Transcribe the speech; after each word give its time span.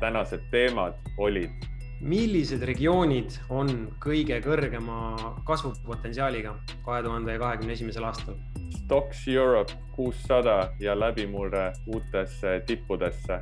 tänased 0.00 0.46
teemad 0.50 0.94
olid? 1.18 1.50
millised 1.98 2.62
regioonid 2.62 3.34
on 3.50 3.70
kõige 3.98 4.38
kõrgema 4.44 5.16
kasvupotentsiaaliga 5.46 6.54
kahe 6.84 7.02
tuhande 7.02 7.34
kahekümne 7.40 7.74
esimesel 7.74 8.06
aastal? 8.06 8.36
Stocks 8.84 9.24
Europe 9.28 9.74
kuussada 9.96 10.70
ja 10.80 10.94
läbimurre 10.98 11.72
uutesse 11.86 12.60
tippudesse. 12.66 13.40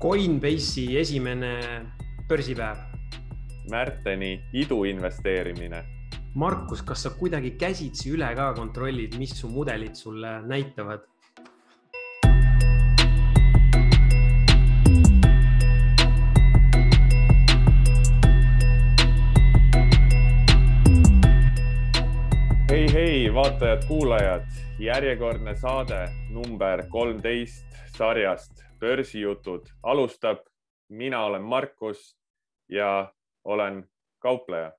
Coinbase'i 0.00 0.96
esimene 0.98 1.52
börsipäev. 2.28 2.80
Märteni 3.70 4.40
iduinvesteerimine. 4.52 5.84
Markus, 6.34 6.80
kas 6.82 7.04
sa 7.04 7.12
kuidagi 7.14 7.52
käsitsi 7.60 8.10
üle 8.16 8.32
ka 8.34 8.54
kontrollid, 8.56 9.18
mis 9.20 9.36
su 9.36 9.52
mudelid 9.52 9.94
sulle 9.94 10.40
näitavad? 10.48 11.04
Vaatajad-kuulajad, 23.34 24.42
järjekordne 24.78 25.54
saade 25.56 26.08
number 26.30 26.82
kolmteist 26.90 27.64
sarjast 27.96 28.60
Börsijutud 28.80 29.66
alustab. 29.82 30.38
mina 30.88 31.24
olen 31.24 31.42
Markus 31.42 32.18
ja 32.68 33.12
olen 33.44 33.88
kaupleja. 34.18 34.72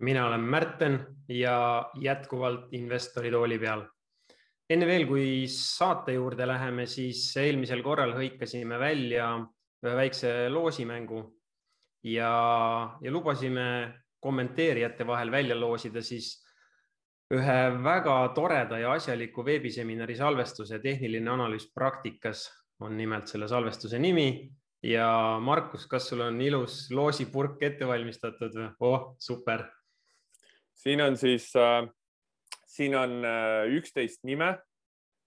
mina 0.00 0.26
olen 0.26 0.40
Märten 0.40 1.06
ja 1.28 1.90
jätkuvalt 2.00 2.72
investori 2.72 3.30
tooli 3.30 3.58
peal. 3.58 3.82
enne 4.70 4.86
veel, 4.86 5.06
kui 5.06 5.44
saate 5.48 6.12
juurde 6.12 6.46
läheme, 6.46 6.86
siis 6.86 7.36
eelmisel 7.36 7.82
korral 7.82 8.14
hõikasime 8.14 8.78
välja 8.78 9.46
ühe 9.84 9.96
väikse 9.96 10.48
loosimängu 10.48 11.36
ja, 12.02 12.32
ja 13.00 13.12
lubasime 13.12 13.94
kommenteerijate 14.20 15.06
vahel 15.06 15.30
välja 15.30 15.60
loosida 15.60 16.02
siis 16.02 16.45
ühe 17.34 17.60
väga 17.82 18.16
toreda 18.34 18.78
ja 18.78 18.92
asjaliku 18.94 19.44
veebiseminari 19.44 20.14
salvestuse 20.18 20.78
tehniline 20.82 21.30
analüüs 21.30 21.66
praktikas 21.74 22.46
on 22.80 22.94
nimelt 22.96 23.26
selle 23.26 23.48
salvestuse 23.48 23.98
nimi. 23.98 24.50
ja 24.82 25.38
Markus, 25.40 25.86
kas 25.86 26.08
sul 26.08 26.20
on 26.20 26.40
ilus 26.40 26.90
loosipurk 26.94 27.62
ette 27.62 27.86
valmistatud 27.86 28.54
või? 28.54 28.68
oh, 28.80 29.16
super. 29.18 29.64
siin 30.74 31.00
on 31.02 31.16
siis 31.16 31.50
äh,, 31.56 31.88
siin 32.66 32.94
on 32.94 33.24
äh, 33.24 33.74
üksteist 33.74 34.22
nime 34.24 34.52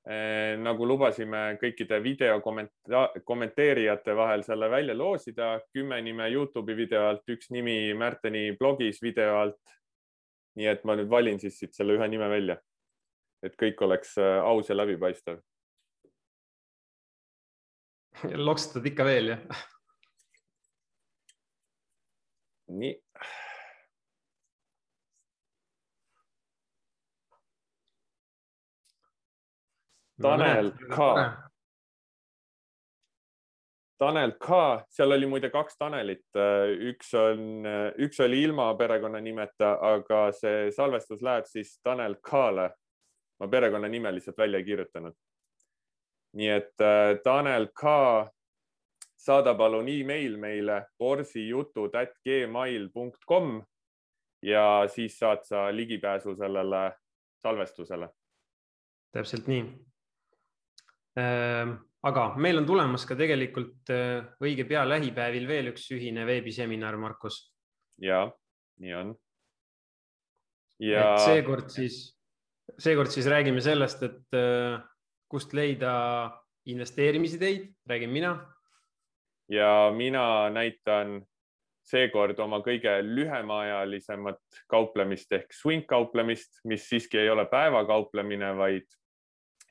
äh,. 0.08 0.56
nagu 0.62 0.88
lubasime 0.88 1.58
kõikide 1.60 2.00
video 2.04 2.40
kommenteerijate 3.26 4.16
vahel 4.16 4.44
selle 4.44 4.70
välja 4.72 4.96
loosida, 4.96 5.60
kümme 5.74 6.00
nime 6.02 6.30
Youtube'i 6.32 6.78
video 6.78 7.10
alt, 7.10 7.28
üks 7.28 7.52
nimi 7.52 7.94
Märteni 7.94 8.54
blogis 8.56 9.04
video 9.04 9.36
alt 9.42 9.79
nii 10.60 10.68
et 10.68 10.84
ma 10.84 10.98
nüüd 11.00 11.10
valin 11.12 11.40
siis 11.40 11.56
siit 11.60 11.76
selle 11.78 11.96
ühe 11.96 12.08
nime 12.12 12.28
välja, 12.32 12.58
et 13.46 13.56
kõik 13.60 13.80
oleks 13.88 14.18
äh, 14.20 14.40
aus 14.44 14.70
ja 14.70 14.76
läbipaistev. 14.76 15.40
loksutad 18.36 18.88
ikka 18.92 19.06
veel, 19.08 19.36
jah? 19.36 19.68
nii. 22.80 22.98
Tanel 30.20 30.74
K 30.92 31.06
Tanel 34.00 34.32
K, 34.40 34.48
seal 34.88 35.12
oli 35.12 35.28
muide 35.28 35.50
kaks 35.52 35.76
Tanelit, 35.78 36.24
üks 36.88 37.14
on, 37.20 37.66
üks 38.00 38.20
oli 38.24 38.44
ilma 38.46 38.70
perekonnanimeta, 38.80 39.74
aga 39.84 40.32
see 40.36 40.70
salvestus 40.72 41.22
läheb 41.26 41.46
siis 41.50 41.80
Tanel 41.84 42.16
K-le. 42.24 42.70
ma 43.40 43.48
perekonnanime 43.48 44.12
lihtsalt 44.12 44.38
välja 44.38 44.60
ei 44.60 44.64
kirjutanud. 44.64 45.14
nii 46.40 46.50
et 46.50 46.82
äh, 46.82 47.18
Tanel 47.24 47.68
K, 47.76 47.84
saada 49.20 49.56
palun 49.56 49.88
email 49.90 50.38
meile 50.38 50.86
borsijutud.gmail.com 51.00 53.62
ja 54.42 54.84
siis 54.88 55.20
saad 55.20 55.44
sa 55.44 55.76
ligipääsu 55.76 56.36
sellele 56.36 56.92
salvestusele. 57.38 58.10
täpselt 59.12 59.48
nii 59.48 59.60
ehm, 61.18 61.70
aga 62.08 62.26
meil 62.40 62.62
on 62.62 62.68
tulemas 62.68 63.06
ka 63.08 63.18
tegelikult 63.20 63.92
äh, 63.94 64.22
õige 64.44 64.66
pea 64.70 64.86
lähipäevil 64.88 65.48
veel 65.50 65.72
üks 65.74 65.90
ühine 65.96 66.26
veebiseminar, 66.28 66.98
Markus. 67.00 67.42
ja, 68.02 68.26
nii 68.80 68.94
on. 68.96 69.16
ja. 70.84 71.18
seekord 71.26 71.72
siis, 71.74 72.02
seekord 72.78 73.12
siis 73.12 73.28
räägime 73.28 73.64
sellest, 73.64 74.06
et 74.08 74.38
äh, 74.38 74.80
kust 75.30 75.54
leida 75.54 75.92
investeerimisideid, 76.70 77.68
räägin 77.90 78.16
mina. 78.16 78.38
ja 79.50 79.92
mina 79.96 80.50
näitan 80.54 81.20
seekord 81.90 82.40
oma 82.40 82.60
kõige 82.64 82.92
lühemaajalisemat 83.04 84.62
kauplemist 84.70 85.32
ehk 85.34 85.54
swing 85.56 85.88
kauplemist, 85.90 86.62
mis 86.70 86.86
siiski 86.90 87.18
ei 87.18 87.30
ole 87.34 87.48
päevakauplemine, 87.50 88.54
vaid 88.58 88.88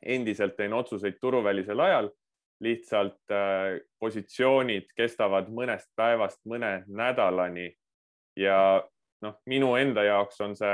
endiselt 0.02 0.56
teen 0.56 0.72
otsuseid 0.72 1.18
turuvälisel 1.20 1.80
ajal. 1.80 2.10
lihtsalt 2.60 3.30
äh, 3.30 3.78
positsioonid 4.02 4.88
kestavad 4.98 5.46
mõnest 5.54 5.86
päevast 5.94 6.40
mõne 6.42 6.82
nädalani 6.90 7.68
ja 8.34 8.82
noh, 9.22 9.36
minu 9.46 9.76
enda 9.78 10.02
jaoks 10.02 10.40
on 10.42 10.56
see 10.58 10.72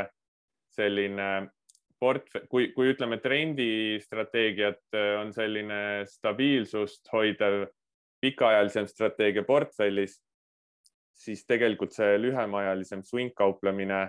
selline 0.73 1.51
portfell, 2.01 2.47
kui, 2.49 2.71
kui 2.73 2.89
ütleme, 2.95 3.19
trendistrateegiat 3.21 4.97
äh, 4.97 5.11
on 5.21 5.33
selline 5.37 6.07
stabiilsust 6.09 7.13
hoidev 7.13 7.67
pikaajalisem 8.25 8.89
strateegia 8.89 9.45
portfellis, 9.45 10.17
siis 11.15 11.45
tegelikult 11.47 11.93
see 11.93 12.17
lühemaajalisem 12.21 13.05
swing 13.05 13.35
kauplemine 13.37 14.07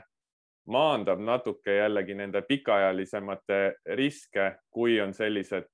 maandab 0.67 1.19
natuke 1.19 1.75
jällegi 1.75 2.15
nende 2.15 2.41
pikaajalisemate 2.41 3.59
riske, 3.95 4.55
kui 4.69 5.01
on 5.01 5.13
sellised 5.13 5.69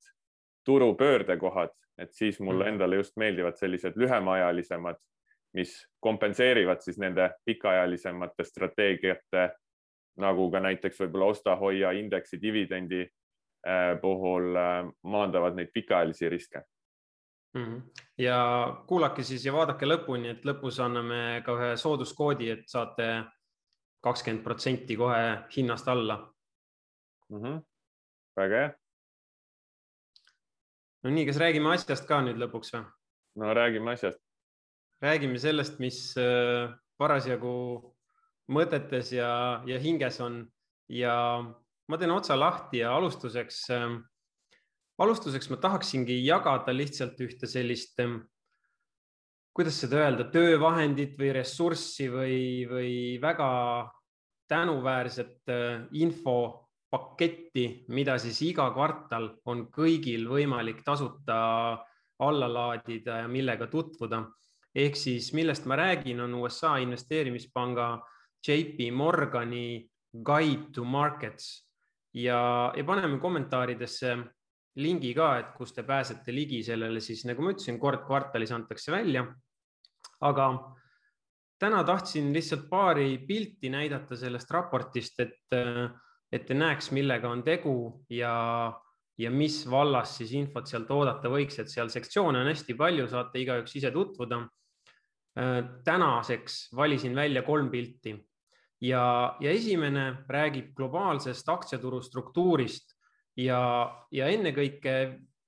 turu 0.65 0.95
pöördekohad, 0.95 1.73
et 1.97 2.13
siis 2.13 2.39
mulle 2.39 2.65
mhm. 2.65 2.73
endale 2.73 2.95
just 2.95 3.17
meeldivad 3.17 3.57
sellised 3.57 3.95
lühemaajalisemad, 3.95 4.99
mis 5.53 5.75
kompenseerivad 5.99 6.81
siis 6.81 6.99
nende 6.99 7.29
pikaajalisemate 7.45 8.43
strateegiate 8.43 9.49
nagu 10.21 10.51
ka 10.51 10.59
näiteks 10.59 10.99
võib-olla 10.99 11.31
osta-hoia 11.31 11.91
indeksi 11.95 12.39
dividendi 12.41 13.01
äh, 13.03 13.95
puhul 14.01 14.55
äh, 14.55 14.85
maandavad 15.03 15.55
neid 15.55 15.71
pikaajalisi 15.73 16.29
riske 16.29 16.63
mm. 17.53 17.65
-hmm. 17.65 17.81
ja 18.17 18.37
kuulake 18.87 19.23
siis 19.23 19.45
ja 19.45 19.53
vaadake 19.53 19.85
lõpuni, 19.85 20.31
et 20.31 20.45
lõpus 20.45 20.79
anname 20.83 21.41
ka 21.45 21.55
ühe 21.57 21.77
sooduskoodi, 21.77 22.49
et 22.49 22.67
saate 22.67 23.23
kakskümmend 24.03 24.43
protsenti 24.43 24.97
kohe 24.97 25.23
hinnast 25.55 25.87
alla 25.87 26.17
mm. 27.29 27.37
-hmm. 27.41 27.61
väga 28.37 28.55
hea. 28.63 28.73
no 31.03 31.09
nii, 31.09 31.25
kas 31.25 31.37
räägime 31.37 31.73
asjast 31.73 32.07
ka 32.07 32.21
nüüd 32.25 32.41
lõpuks 32.41 32.73
või? 32.75 32.85
no 33.35 33.53
räägime 33.53 33.93
asjast. 33.93 34.19
räägime 35.01 35.39
sellest, 35.39 35.79
mis 35.79 36.17
äh, 36.17 36.73
parasjagu 36.97 37.95
mõtetes 38.51 39.13
ja, 39.15 39.63
ja 39.65 39.79
hinges 39.79 40.19
on 40.21 40.45
ja 40.89 41.15
ma 41.87 41.97
teen 41.97 42.11
otsa 42.11 42.39
lahti 42.39 42.81
ja 42.83 42.95
alustuseks, 42.95 43.69
äh, 43.69 43.97
alustuseks 44.97 45.49
ma 45.49 45.57
tahaksingi 45.57 46.25
jagada 46.25 46.73
lihtsalt 46.73 47.19
ühte 47.21 47.47
sellist 47.47 47.99
äh, 47.99 48.19
kuidas 49.53 49.81
seda 49.83 49.99
öelda, 50.05 50.27
töövahendit 50.31 51.17
või 51.19 51.31
ressurssi 51.35 52.07
või, 52.11 52.41
või 52.69 52.93
väga 53.21 53.49
tänuväärset 54.51 55.51
äh, 55.51 55.85
infopaketti, 55.99 57.85
mida 57.91 58.17
siis 58.19 58.41
iga 58.47 58.69
kvartal 58.75 59.29
on 59.45 59.65
kõigil 59.71 60.27
võimalik 60.31 60.83
tasuta 60.87 61.39
alla 62.21 62.47
laadida 62.47 63.23
ja 63.23 63.27
millega 63.27 63.67
tutvuda. 63.67 64.25
ehk 64.75 64.95
siis, 64.95 65.33
millest 65.33 65.65
ma 65.65 65.75
räägin, 65.75 66.19
on 66.21 66.33
USA 66.35 66.77
investeerimispanga 66.77 67.99
JP 68.47 68.91
Morgani 68.91 69.89
Guide 70.23 70.71
to 70.73 70.83
Markets 70.83 71.67
ja, 72.13 72.71
ja 72.75 72.83
paneme 72.83 73.19
kommentaaridesse 73.19 74.17
lingi 74.79 75.11
ka, 75.15 75.31
et 75.39 75.49
kus 75.57 75.73
te 75.75 75.83
pääsete 75.83 76.33
ligi 76.35 76.61
sellele, 76.63 77.01
siis 77.03 77.25
nagu 77.27 77.43
ma 77.43 77.51
ütlesin, 77.55 77.79
kord 77.79 78.05
kvartalis 78.07 78.53
antakse 78.55 78.91
välja. 78.91 79.25
aga 80.21 80.45
täna 81.59 81.83
tahtsin 81.83 82.31
lihtsalt 82.33 82.69
paari 82.69 83.17
pilti 83.27 83.69
näidata 83.69 84.15
sellest 84.17 84.51
raportist, 84.51 85.19
et, 85.19 85.55
et 86.31 86.45
te 86.45 86.53
näeks, 86.53 86.91
millega 86.91 87.29
on 87.29 87.43
tegu 87.43 88.05
ja, 88.09 88.71
ja 89.17 89.31
mis 89.31 89.63
vallas 89.69 90.15
siis 90.17 90.33
infot 90.37 90.67
sealt 90.69 90.91
oodata 90.91 91.29
võiks, 91.29 91.59
et 91.59 91.69
seal 91.69 91.89
sektsioone 91.89 92.41
on 92.41 92.49
hästi 92.49 92.77
palju, 92.77 93.07
saate 93.09 93.41
igaüks 93.41 93.75
ise 93.75 93.91
tutvuda. 93.91 94.47
tänaseks 95.83 96.73
valisin 96.75 97.15
välja 97.15 97.41
kolm 97.41 97.69
pilti 97.71 98.11
ja, 98.81 99.37
ja 99.39 99.51
esimene 99.51 100.25
räägib 100.27 100.73
globaalsest 100.75 101.49
aktsiaturu 101.49 102.01
struktuurist 102.01 102.97
ja, 103.37 103.61
ja 104.11 104.27
ennekõike 104.27 104.95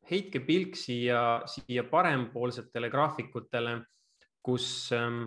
heitke 0.10 0.42
pilk 0.44 0.76
siia, 0.76 1.42
siia 1.48 1.86
parempoolsetele 1.88 2.90
graafikutele, 2.92 3.78
kus 4.44 4.92
ähm, 4.96 5.26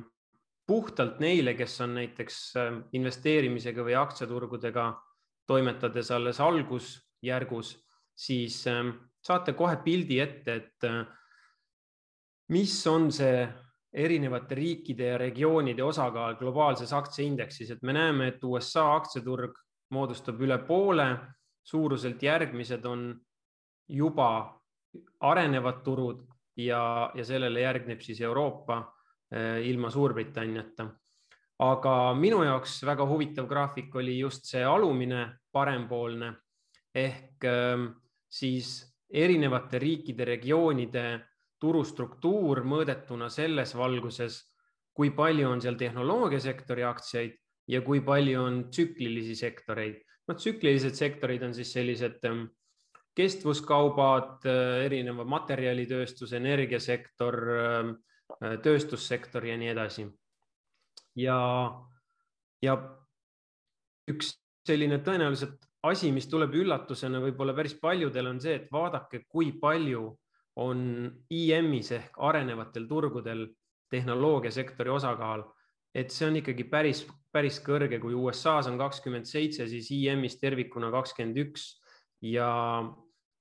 puhtalt 0.67 1.21
neile, 1.21 1.55
kes 1.57 1.81
on 1.85 1.97
näiteks 1.97 2.39
ähm, 2.61 2.81
investeerimisega 2.93 3.85
või 3.87 3.97
aktsiaturgudega 3.99 4.91
toimetades 5.47 6.11
alles 6.11 6.41
algusjärgus, 6.43 7.77
siis 8.17 8.65
ähm, 8.71 8.93
saate 9.23 9.55
kohe 9.57 9.79
pildi 9.85 10.21
ette, 10.21 10.57
et 10.57 10.89
äh, 10.89 11.05
mis 12.53 12.75
on 12.91 13.09
see 13.15 13.47
erinevate 13.97 14.59
riikide 14.59 15.13
ja 15.15 15.19
regioonide 15.19 15.85
osakaal 15.85 16.37
globaalses 16.37 16.93
aktsiaindeksis, 16.93 17.71
et 17.73 17.83
me 17.83 17.95
näeme, 17.97 18.29
et 18.35 18.45
USA 18.45 18.91
aktsiaturg 18.99 19.57
moodustab 19.95 20.43
üle 20.43 20.59
poole, 20.67 21.07
suuruselt 21.67 22.23
järgmised 22.23 22.85
on 22.87 23.09
juba 23.89 24.31
arenevad 25.21 25.83
turud 25.85 26.23
ja, 26.57 27.11
ja 27.15 27.25
sellele 27.25 27.61
järgneb 27.61 28.01
siis 28.01 28.21
Euroopa 28.21 28.79
eh, 29.33 29.67
ilma 29.69 29.91
Suurbritanniata. 29.91 30.89
aga 31.59 32.15
minu 32.15 32.43
jaoks 32.45 32.83
väga 32.85 33.07
huvitav 33.09 33.47
graafik 33.49 33.95
oli 33.97 34.19
just 34.19 34.45
see 34.45 34.65
alumine 34.65 35.39
parempoolne 35.53 36.35
ehk 36.95 37.45
ehm, 37.45 37.87
siis 38.29 38.83
erinevate 39.11 39.79
riikide, 39.79 40.25
regioonide 40.25 41.07
turustruktuur 41.61 42.63
mõõdetuna 42.69 43.29
selles 43.33 43.75
valguses, 43.77 44.43
kui 44.97 45.13
palju 45.17 45.49
on 45.49 45.63
seal 45.65 45.77
tehnoloogiasektori 45.81 46.85
aktsiaid 46.89 47.37
ja 47.69 47.83
kui 47.85 48.01
palju 48.05 48.43
on 48.43 48.59
tsüklilisi 48.71 49.37
sektoreid. 49.39 50.03
Noh, 50.27 50.37
tsüklilised 50.37 50.97
sektorid 50.99 51.43
on 51.47 51.55
siis 51.55 51.73
sellised 51.77 52.25
ehm, 52.27 52.47
kestvuskaubad, 53.17 54.45
äh, 54.49 54.85
erineva 54.87 55.25
materjalitööstus, 55.29 56.35
energiasektor, 56.37 57.39
äh, 57.57 58.57
tööstussektor 58.63 59.47
ja 59.47 59.57
nii 59.57 59.73
edasi. 59.73 60.09
ja, 61.17 61.39
ja 62.63 62.75
üks 64.11 64.35
selline 64.67 64.99
tõenäoliselt 65.05 65.63
asi, 65.87 66.11
mis 66.13 66.27
tuleb 66.29 66.55
üllatusena 66.59 67.21
võib-olla 67.23 67.55
päris 67.57 67.77
paljudele, 67.81 68.31
on 68.35 68.41
see, 68.43 68.57
et 68.59 68.73
vaadake, 68.73 69.23
kui 69.29 69.53
palju 69.61 70.11
on 70.61 70.81
IM-is 71.31 71.93
ehk 71.93 72.19
arenevatel 72.29 72.89
turgudel 72.89 73.47
tehnoloogiasektori 73.93 74.91
osakaal, 74.91 75.45
et 75.97 76.13
see 76.13 76.29
on 76.29 76.37
ikkagi 76.43 76.67
päris, 76.69 77.03
päris 77.33 77.59
kõrge, 77.65 77.99
kui 78.03 78.15
USA-s 78.17 78.69
on 78.69 78.77
kakskümmend 78.81 79.29
seitse, 79.29 79.65
siis 79.71 79.89
IM-is 79.97 80.37
tervikuna 80.43 80.91
kakskümmend 80.93 81.41
üks 81.47 81.71
ja 82.25 82.51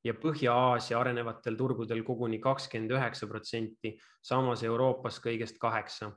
ja 0.06 0.14
Põhja-Aasia 0.14 1.00
arenevatel 1.00 1.58
turgudel 1.58 2.04
koguni 2.06 2.38
kakskümmend 2.42 2.94
üheksa 2.94 3.28
protsenti, 3.30 3.96
samas 4.22 4.64
Euroopas 4.64 5.18
kõigest 5.24 5.58
kaheksa. 5.62 6.12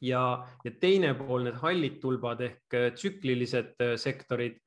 ja, 0.00 0.22
ja 0.64 0.70
teine 0.80 1.14
pool, 1.14 1.44
need 1.44 1.56
hallid 1.60 2.00
tulbad 2.00 2.40
ehk 2.44 2.74
äh, 2.74 2.90
tsüklilised 2.94 3.76
äh, 3.80 3.94
sektorid. 4.00 4.58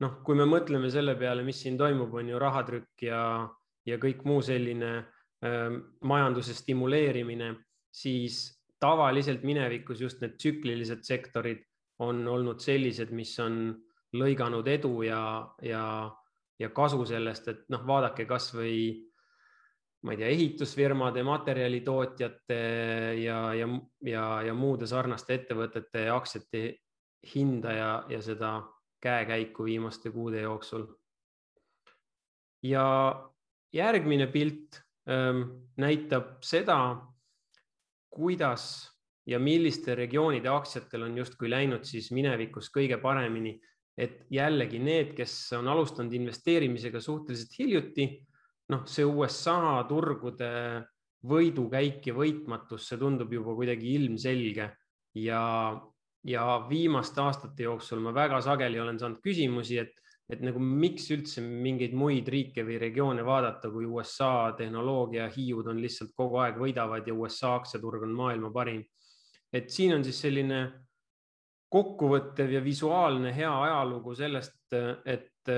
noh, 0.00 0.20
kui 0.24 0.34
me 0.34 0.46
mõtleme 0.48 0.90
selle 0.90 1.14
peale, 1.14 1.42
mis 1.44 1.62
siin 1.62 1.78
toimub, 1.78 2.14
on 2.14 2.28
ju 2.28 2.38
rahatrükk 2.38 3.02
ja, 3.02 3.48
ja 3.86 3.98
kõik 4.02 4.24
muu 4.24 4.42
selline 4.42 4.92
äh, 4.98 5.70
majanduse 6.02 6.54
stimuleerimine, 6.54 7.54
siis 7.92 8.59
tavaliselt 8.80 9.42
minevikus 9.44 10.00
just 10.00 10.20
need 10.20 10.38
tsüklilised 10.38 11.04
sektorid 11.06 11.62
on 12.00 12.24
olnud 12.28 12.60
sellised, 12.64 13.12
mis 13.12 13.34
on 13.44 13.74
lõiganud 14.16 14.66
edu 14.68 15.02
ja, 15.04 15.20
ja 15.62 15.84
ja 16.60 16.68
kasu 16.76 17.04
sellest, 17.08 17.48
et 17.48 17.62
noh, 17.72 17.86
vaadake 17.88 18.26
kasvõi 18.28 18.80
ma 20.04 20.14
ei 20.14 20.20
tea, 20.20 20.28
ehitusfirmade, 20.32 21.22
materjalitootjate 21.24 22.60
ja, 23.20 23.38
ja, 23.56 23.68
ja, 24.06 24.26
ja 24.46 24.54
muude 24.56 24.88
sarnaste 24.88 25.36
ettevõtete 25.40 26.06
aktsiate 26.12 26.62
hinda 27.34 27.74
ja, 27.76 27.90
ja 28.12 28.20
seda 28.24 28.54
käekäiku 29.00 29.64
viimaste 29.68 30.12
kuude 30.12 30.40
jooksul. 30.44 30.86
ja 32.62 32.84
järgmine 33.72 34.26
pilt 34.26 34.80
ähm, 35.08 35.42
näitab 35.76 36.40
seda, 36.44 36.96
kuidas 38.10 38.64
ja 39.26 39.38
milliste 39.38 39.94
regioonide 39.94 40.48
aktsiatel 40.50 41.06
on 41.06 41.18
justkui 41.18 41.50
läinud 41.50 41.84
siis 41.86 42.10
minevikus 42.12 42.70
kõige 42.74 42.98
paremini 43.02 43.54
et 44.00 44.24
jällegi 44.32 44.80
need, 44.82 45.12
kes 45.18 45.34
on 45.58 45.68
alustanud 45.70 46.14
investeerimisega 46.16 47.02
suhteliselt 47.02 47.56
hiljuti, 47.58 48.08
noh, 48.72 48.84
see 48.88 49.06
USA 49.06 49.82
turgude 49.88 50.50
võidukäik 51.30 52.06
ja 52.08 52.16
võitmatus, 52.16 52.86
see 52.88 53.00
tundub 53.00 53.32
juba 53.34 53.54
kuidagi 53.58 53.94
ilmselge. 53.98 54.70
Ja, 55.18 55.42
ja 56.24 56.44
viimaste 56.68 57.20
aastate 57.20 57.66
jooksul 57.66 58.00
ma 58.04 58.14
väga 58.14 58.38
sageli 58.44 58.80
olen 58.80 59.00
saanud 59.00 59.20
küsimusi, 59.24 59.80
et, 59.82 59.92
et 60.30 60.42
nagu 60.46 60.60
miks 60.62 61.08
üldse 61.10 61.42
mingeid 61.42 61.94
muid 61.98 62.28
riike 62.30 62.62
või 62.66 62.78
regioone 62.78 63.24
vaadata, 63.26 63.70
kui 63.72 63.86
USA 63.88 64.52
tehnoloogia 64.58 65.26
hiiud 65.34 65.66
on 65.72 65.80
lihtsalt 65.82 66.12
kogu 66.16 66.38
aeg 66.44 66.60
võidavad 66.60 67.06
ja 67.06 67.16
USA 67.16 67.56
aktsiaturg 67.58 68.06
on 68.06 68.14
maailma 68.14 68.52
parim. 68.54 68.84
et 69.52 69.70
siin 69.70 69.94
on 69.94 70.04
siis 70.04 70.20
selline 70.22 70.60
kokkuvõttev 71.70 72.52
ja 72.52 72.60
visuaalne 72.62 73.32
hea 73.34 73.50
ajalugu 73.62 74.14
sellest, 74.14 74.74
et 75.04 75.50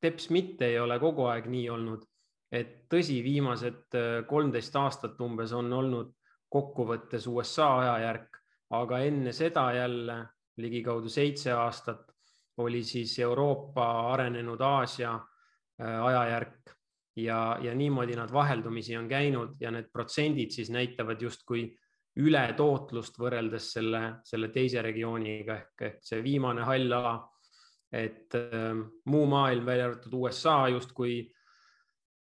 teps 0.00 0.28
mitte 0.30 0.66
ei 0.66 0.78
ole 0.78 0.98
kogu 0.98 1.28
aeg 1.30 1.46
nii 1.50 1.68
olnud. 1.70 2.02
et 2.54 2.86
tõsi, 2.90 3.22
viimased 3.22 3.96
kolmteist 4.28 4.76
aastat 4.76 5.20
umbes 5.20 5.52
on 5.52 5.72
olnud 5.72 6.12
kokkuvõttes 6.50 7.26
USA 7.26 7.66
ajajärk, 7.78 8.38
aga 8.70 8.98
enne 9.06 9.32
seda 9.32 9.72
jälle 9.74 10.18
ligikaudu 10.62 11.08
seitse 11.10 11.50
aastat 11.52 12.13
oli 12.56 12.82
siis 12.84 13.18
Euroopa 13.18 13.86
arenenud 14.12 14.60
Aasia 14.60 15.14
äh, 15.14 16.04
ajajärk 16.04 16.74
ja, 17.16 17.58
ja 17.62 17.74
niimoodi 17.74 18.16
nad 18.16 18.32
vaheldumisi 18.32 18.96
on 18.96 19.08
käinud 19.08 19.56
ja 19.60 19.70
need 19.70 19.90
protsendid 19.92 20.50
siis 20.50 20.70
näitavad 20.70 21.22
justkui 21.22 21.66
ületootlust 22.16 23.18
võrreldes 23.18 23.72
selle, 23.74 24.02
selle 24.24 24.48
teise 24.54 24.82
regiooniga 24.82 25.56
ehk, 25.56 25.86
ehk 25.88 26.02
see 26.06 26.22
viimane 26.22 26.66
hall 26.66 26.92
ala. 26.92 27.14
et 27.94 28.34
äh, 28.34 28.74
muu 29.06 29.26
maailm, 29.26 29.66
välja 29.66 29.84
arvatud 29.86 30.14
USA 30.18 30.68
justkui 30.68 31.34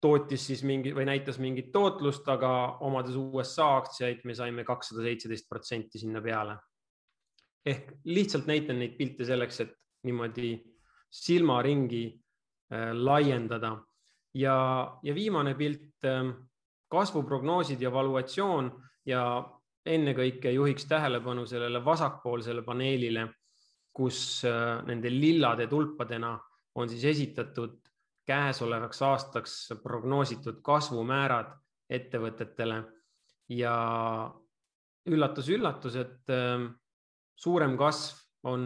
tootis 0.01 0.46
siis 0.48 0.62
mingi 0.63 0.93
või 0.96 1.07
näitas 1.10 1.39
mingit 1.41 1.72
tootlust, 1.74 2.27
aga 2.29 2.77
omades 2.86 3.15
USA 3.17 3.74
aktsiaid, 3.81 4.22
me 4.24 4.36
saime 4.38 4.63
kakssada 4.63 5.03
seitseteist 5.03 5.50
protsenti 5.50 6.00
sinna 6.00 6.22
peale. 6.22 6.57
ehk 7.65 7.91
lihtsalt 8.05 8.46
näitan 8.48 8.79
neid 8.79 8.96
pilte 8.98 9.25
selleks, 9.25 9.60
et 9.62 9.74
niimoodi 10.04 10.51
silmaringi 11.10 12.06
äh, 12.74 12.92
laiendada. 12.94 13.77
Ja, 14.34 14.58
ja 15.04 15.16
viimane 15.16 15.56
pilt 15.56 16.06
äh,, 16.06 16.34
kasvuprognoosid 16.88 17.82
ja 17.82 17.92
valuatsioon 17.92 18.72
ja 19.06 19.24
ennekõike 19.88 20.51
juhiks 20.51 20.86
tähelepanu 20.88 21.46
sellele 21.48 21.80
vasakpoolsele 21.86 22.63
paneelile, 22.63 23.27
kus 23.94 24.44
äh, 24.46 24.84
nende 24.86 25.12
lillade 25.12 25.68
tulpadena 25.68 26.36
on 26.75 26.89
siis 26.89 27.06
esitatud 27.06 27.80
käesolevaks 28.27 29.01
aastaks 29.01 29.56
prognoositud 29.84 30.60
kasvumäärad 30.62 31.56
ettevõtetele. 31.89 32.84
Ja 33.50 33.74
üllatus-üllatus, 35.08 35.96
et 35.96 36.34
äh, 36.36 36.68
suurem 37.36 37.77
kasv 37.80 38.26
on 38.48 38.63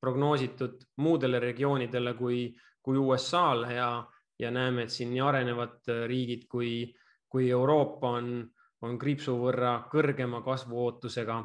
prognoositud 0.00 0.84
muudele 1.04 1.40
regioonidele 1.42 2.14
kui, 2.16 2.46
kui 2.82 2.98
USA-le 2.98 3.74
ja, 3.74 3.90
ja 4.38 4.50
näeme, 4.50 4.86
et 4.86 4.94
siin 4.94 5.10
nii 5.12 5.24
arenevad 5.24 5.92
riigid 6.08 6.46
kui, 6.48 6.86
kui 7.28 7.50
Euroopa 7.50 8.16
on 8.20 8.30
on 8.86 8.98
kriipsu 8.98 9.34
võrra 9.40 9.72
kõrgema 9.90 10.40
kasvuootusega 10.44 11.38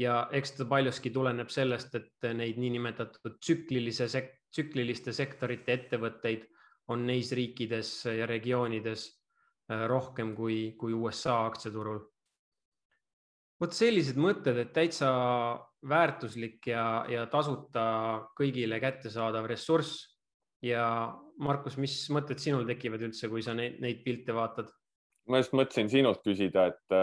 ja 0.00 0.16
eks 0.36 0.56
ta 0.58 0.66
paljuski 0.68 1.12
tuleneb 1.12 1.52
sellest, 1.52 1.94
et 1.96 2.28
neid 2.36 2.58
niinimetatud 2.60 3.38
tsüklilise 3.40 4.08
sek-, 4.12 4.34
tsükliliste 4.52 5.14
sektorite 5.16 5.76
ettevõtteid 5.78 6.44
on 6.92 7.06
neis 7.08 7.32
riikides 7.34 7.92
ja 8.18 8.28
regioonides 8.28 9.06
äh, 9.08 9.86
rohkem 9.88 10.34
kui, 10.36 10.76
kui 10.78 10.92
USA 10.92 11.44
aktsiaturul. 11.46 12.04
vot 13.60 13.72
sellised 13.72 14.18
mõtted, 14.20 14.58
et 14.60 14.72
täitsa 14.76 15.08
väärtuslik 15.88 16.66
ja, 16.70 17.04
ja 17.10 17.26
tasuta 17.30 17.86
kõigile 18.38 18.80
kättesaadav 18.82 19.46
ressurss 19.50 20.04
ja 20.64 20.86
Markus, 21.42 21.76
mis 21.80 21.94
mõtted 22.12 22.40
sinul 22.40 22.66
tekivad 22.68 23.04
üldse, 23.06 23.28
kui 23.28 23.44
sa 23.44 23.54
neid, 23.56 23.78
neid 23.82 24.02
pilte 24.04 24.34
vaatad? 24.36 24.72
ma 25.26 25.40
just 25.40 25.56
mõtlesin 25.58 25.88
sinult 25.90 26.20
küsida, 26.22 26.68
et, 26.70 26.94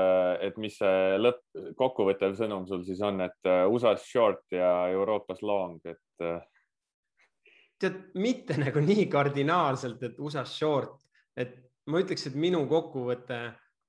et 0.47 0.59
mis 0.61 0.77
see 0.79 1.17
lõpp, 1.19 1.41
kokkuvõttev 1.79 2.37
sõnum 2.37 2.63
sul 2.69 2.85
siis 2.87 3.01
on, 3.03 3.19
et 3.25 3.49
USA-s 3.67 4.05
short 4.07 4.55
ja 4.55 4.69
Euroopas 4.93 5.41
long, 5.43 5.81
et. 5.83 6.23
tead, 7.83 7.97
mitte 8.15 8.55
nagu 8.61 8.79
nii 8.79 9.09
kardinaalselt, 9.11 10.07
et 10.07 10.23
USA-s 10.23 10.55
short, 10.55 11.03
et 11.35 11.57
ma 11.91 11.99
ütleks, 11.99 12.29
et 12.29 12.39
minu 12.39 12.63
kokkuvõte 12.71 13.41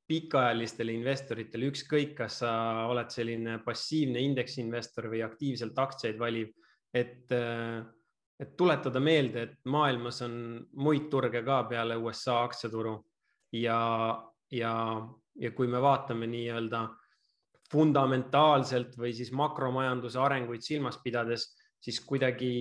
pikaajalistele 0.08 0.92
investoritele, 0.92 1.70
ükskõik, 1.73 2.14
kas 2.18 2.40
sa 2.42 2.52
oled 2.90 3.11
selline 3.12 3.58
passiivne 3.64 4.20
indeksinvestor 4.20 5.08
või 5.12 5.23
aktiivselt 5.25 5.78
aktsiaid 5.80 6.18
valiv, 6.20 6.50
et, 6.94 7.32
et 7.32 8.56
tuletada 8.58 9.00
meelde, 9.00 9.46
et 9.46 9.56
maailmas 9.73 10.20
on 10.26 10.37
muid 10.76 11.08
turge 11.12 11.40
ka 11.46 11.62
peale 11.70 11.96
USA 11.96 12.42
aktsiaturu 12.44 12.99
ja, 13.56 13.78
ja, 14.52 14.75
ja 15.40 15.52
kui 15.56 15.70
me 15.70 15.80
vaatame 15.80 16.28
nii-öelda 16.30 16.84
fundamentaalselt 17.73 18.99
või 19.00 19.14
siis 19.16 19.32
makromajanduse 19.32 20.20
arenguid 20.20 20.62
silmas 20.62 21.00
pidades, 21.02 21.49
siis 21.80 22.00
kuidagi 22.04 22.52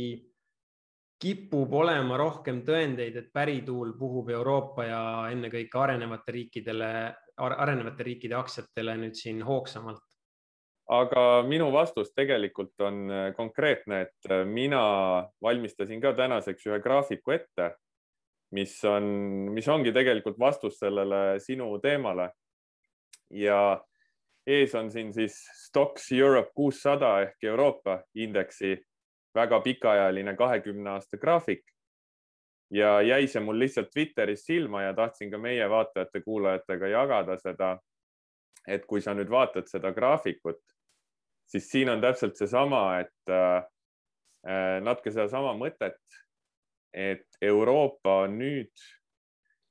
kipub 1.23 1.73
olema 1.79 2.17
rohkem 2.19 2.63
tõendeid, 2.67 3.15
et 3.19 3.29
pärituul 3.33 3.93
puhub 3.99 4.31
Euroopa 4.33 4.87
ja 4.87 5.03
ennekõike 5.31 5.79
arenevate 5.79 6.35
riikidele 6.35 6.89
arenevate 7.37 8.03
riikide 8.03 8.35
aktsiatele 8.35 8.97
nüüd 8.97 9.17
siin 9.17 9.41
hoogsamalt? 9.45 10.03
aga 10.93 11.43
minu 11.47 11.69
vastus 11.71 12.11
tegelikult 12.11 12.81
on 12.83 13.07
äh, 13.11 13.29
konkreetne, 13.35 14.01
et 14.01 14.31
äh, 14.31 14.43
mina 14.45 14.83
valmistasin 15.41 16.01
ka 16.03 16.11
tänaseks 16.13 16.67
ühe 16.67 16.79
graafiku 16.83 17.31
ette, 17.31 17.69
mis 18.51 18.75
on, 18.85 19.07
mis 19.55 19.67
ongi 19.71 19.93
tegelikult 19.95 20.35
vastus 20.39 20.75
sellele 20.79 21.39
sinu 21.39 21.77
teemale. 21.79 22.29
ja 23.33 23.81
ees 24.45 24.75
on 24.75 24.91
siin 24.91 25.13
siis 25.13 25.37
Stocks 25.65 26.11
Europe 26.11 26.51
kuussada 26.55 27.21
ehk 27.21 27.43
Euroopa 27.43 28.01
indeksi 28.15 28.75
väga 29.35 29.59
pikaajaline 29.59 30.35
kahekümne 30.35 30.89
aasta 30.89 31.17
graafik 31.17 31.72
ja 32.71 33.01
jäi 33.01 33.27
see 33.27 33.41
mul 33.41 33.59
lihtsalt 33.59 33.89
Twitteris 33.93 34.45
silma 34.45 34.81
ja 34.83 34.93
tahtsin 34.93 35.31
ka 35.31 35.37
meie 35.37 35.69
vaatajate-kuulajatega 35.69 36.87
jagada 36.87 37.37
seda. 37.37 37.77
et 38.67 38.85
kui 38.87 39.01
sa 39.01 39.11
nüüd 39.11 39.27
vaatad 39.27 39.67
seda 39.67 39.91
graafikut, 39.91 40.61
siis 41.51 41.65
siin 41.67 41.89
on 41.89 42.01
täpselt 42.01 42.37
seesama, 42.39 42.99
et 42.99 43.31
äh, 43.31 43.65
natuke 44.81 45.11
sedasama 45.11 45.51
mõtet, 45.59 45.99
et 46.93 47.27
Euroopa 47.41 48.21
on 48.23 48.37
nüüd 48.39 48.85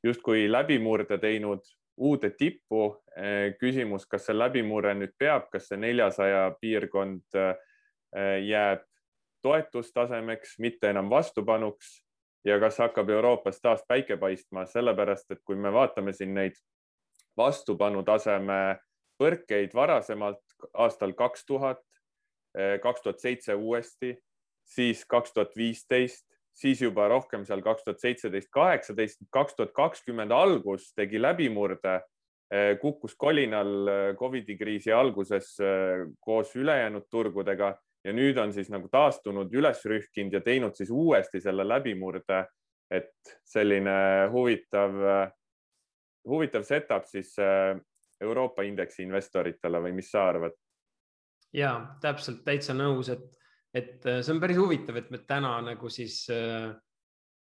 justkui 0.04 0.44
läbimurde 0.52 1.16
teinud 1.18 1.64
uude 1.96 2.30
tippu. 2.36 2.98
Äh, 3.16 3.54
küsimus, 3.60 4.04
kas 4.06 4.28
see 4.28 4.36
läbimurre 4.36 4.92
nüüd 4.98 5.16
peab, 5.18 5.48
kas 5.52 5.70
see 5.70 5.80
neljasaja 5.80 6.50
piirkond 6.60 7.40
äh, 7.40 7.56
jääb 8.44 8.84
toetustasemeks, 9.42 10.58
mitte 10.58 10.92
enam 10.92 11.08
vastupanuks 11.10 12.02
ja 12.44 12.58
kas 12.60 12.78
hakkab 12.78 13.10
Euroopas 13.10 13.60
taas 13.60 13.84
päike 13.88 14.16
paistma, 14.16 14.66
sellepärast 14.66 15.30
et 15.30 15.42
kui 15.44 15.56
me 15.56 15.72
vaatame 15.72 16.12
siin 16.12 16.34
neid 16.34 16.58
vastupanutaseme 17.36 18.58
põrkeid 19.20 19.74
varasemalt 19.74 20.42
aastal 20.74 21.14
kaks 21.18 21.46
tuhat, 21.46 21.80
kaks 22.82 23.02
tuhat 23.02 23.22
seitse 23.22 23.54
uuesti, 23.54 24.16
siis 24.68 25.04
kaks 25.08 25.32
tuhat 25.32 25.56
viisteist, 25.56 26.26
siis 26.54 26.82
juba 26.82 27.08
rohkem 27.08 27.46
seal 27.48 27.62
kaks 27.64 27.84
tuhat 27.84 28.02
seitseteist, 28.02 28.50
kaheksateist, 28.52 29.22
kaks 29.30 29.56
tuhat 29.56 29.72
kakskümmend 29.76 30.34
algus 30.34 30.90
tegi 30.96 31.22
läbimurde, 31.22 32.00
kukkus 32.80 33.14
kolinal 33.16 34.14
Covidi 34.18 34.58
kriisi 34.58 34.92
alguses 34.92 35.54
koos 36.20 36.56
ülejäänud 36.56 37.06
turgudega 37.10 37.72
ja 38.04 38.12
nüüd 38.12 38.38
on 38.38 38.52
siis 38.52 38.70
nagu 38.72 38.88
taastunud, 38.90 39.52
üles 39.54 39.84
rühkinud 39.86 40.34
ja 40.34 40.40
teinud 40.44 40.74
siis 40.78 40.90
uuesti 40.90 41.40
selle 41.40 41.66
läbimurde. 41.68 42.46
et 42.92 43.38
selline 43.48 44.28
huvitav, 44.28 44.98
huvitav 46.28 46.62
setup 46.68 47.06
siis 47.08 47.30
äh, 47.40 47.78
Euroopa 48.20 48.62
indeksi 48.68 49.02
investoritele 49.02 49.80
või 49.80 49.94
mis 49.96 50.10
sa 50.10 50.26
arvad? 50.28 50.52
ja 51.52 51.96
täpselt 52.00 52.44
täitsa 52.44 52.74
nõus, 52.76 53.08
et, 53.08 53.24
et 53.74 54.06
äh, 54.06 54.20
see 54.20 54.34
on 54.34 54.40
päris 54.40 54.60
huvitav, 54.60 54.96
et 55.00 55.10
me 55.10 55.22
täna 55.24 55.54
nagu 55.64 55.88
siis 55.88 56.26
äh, 56.32 56.74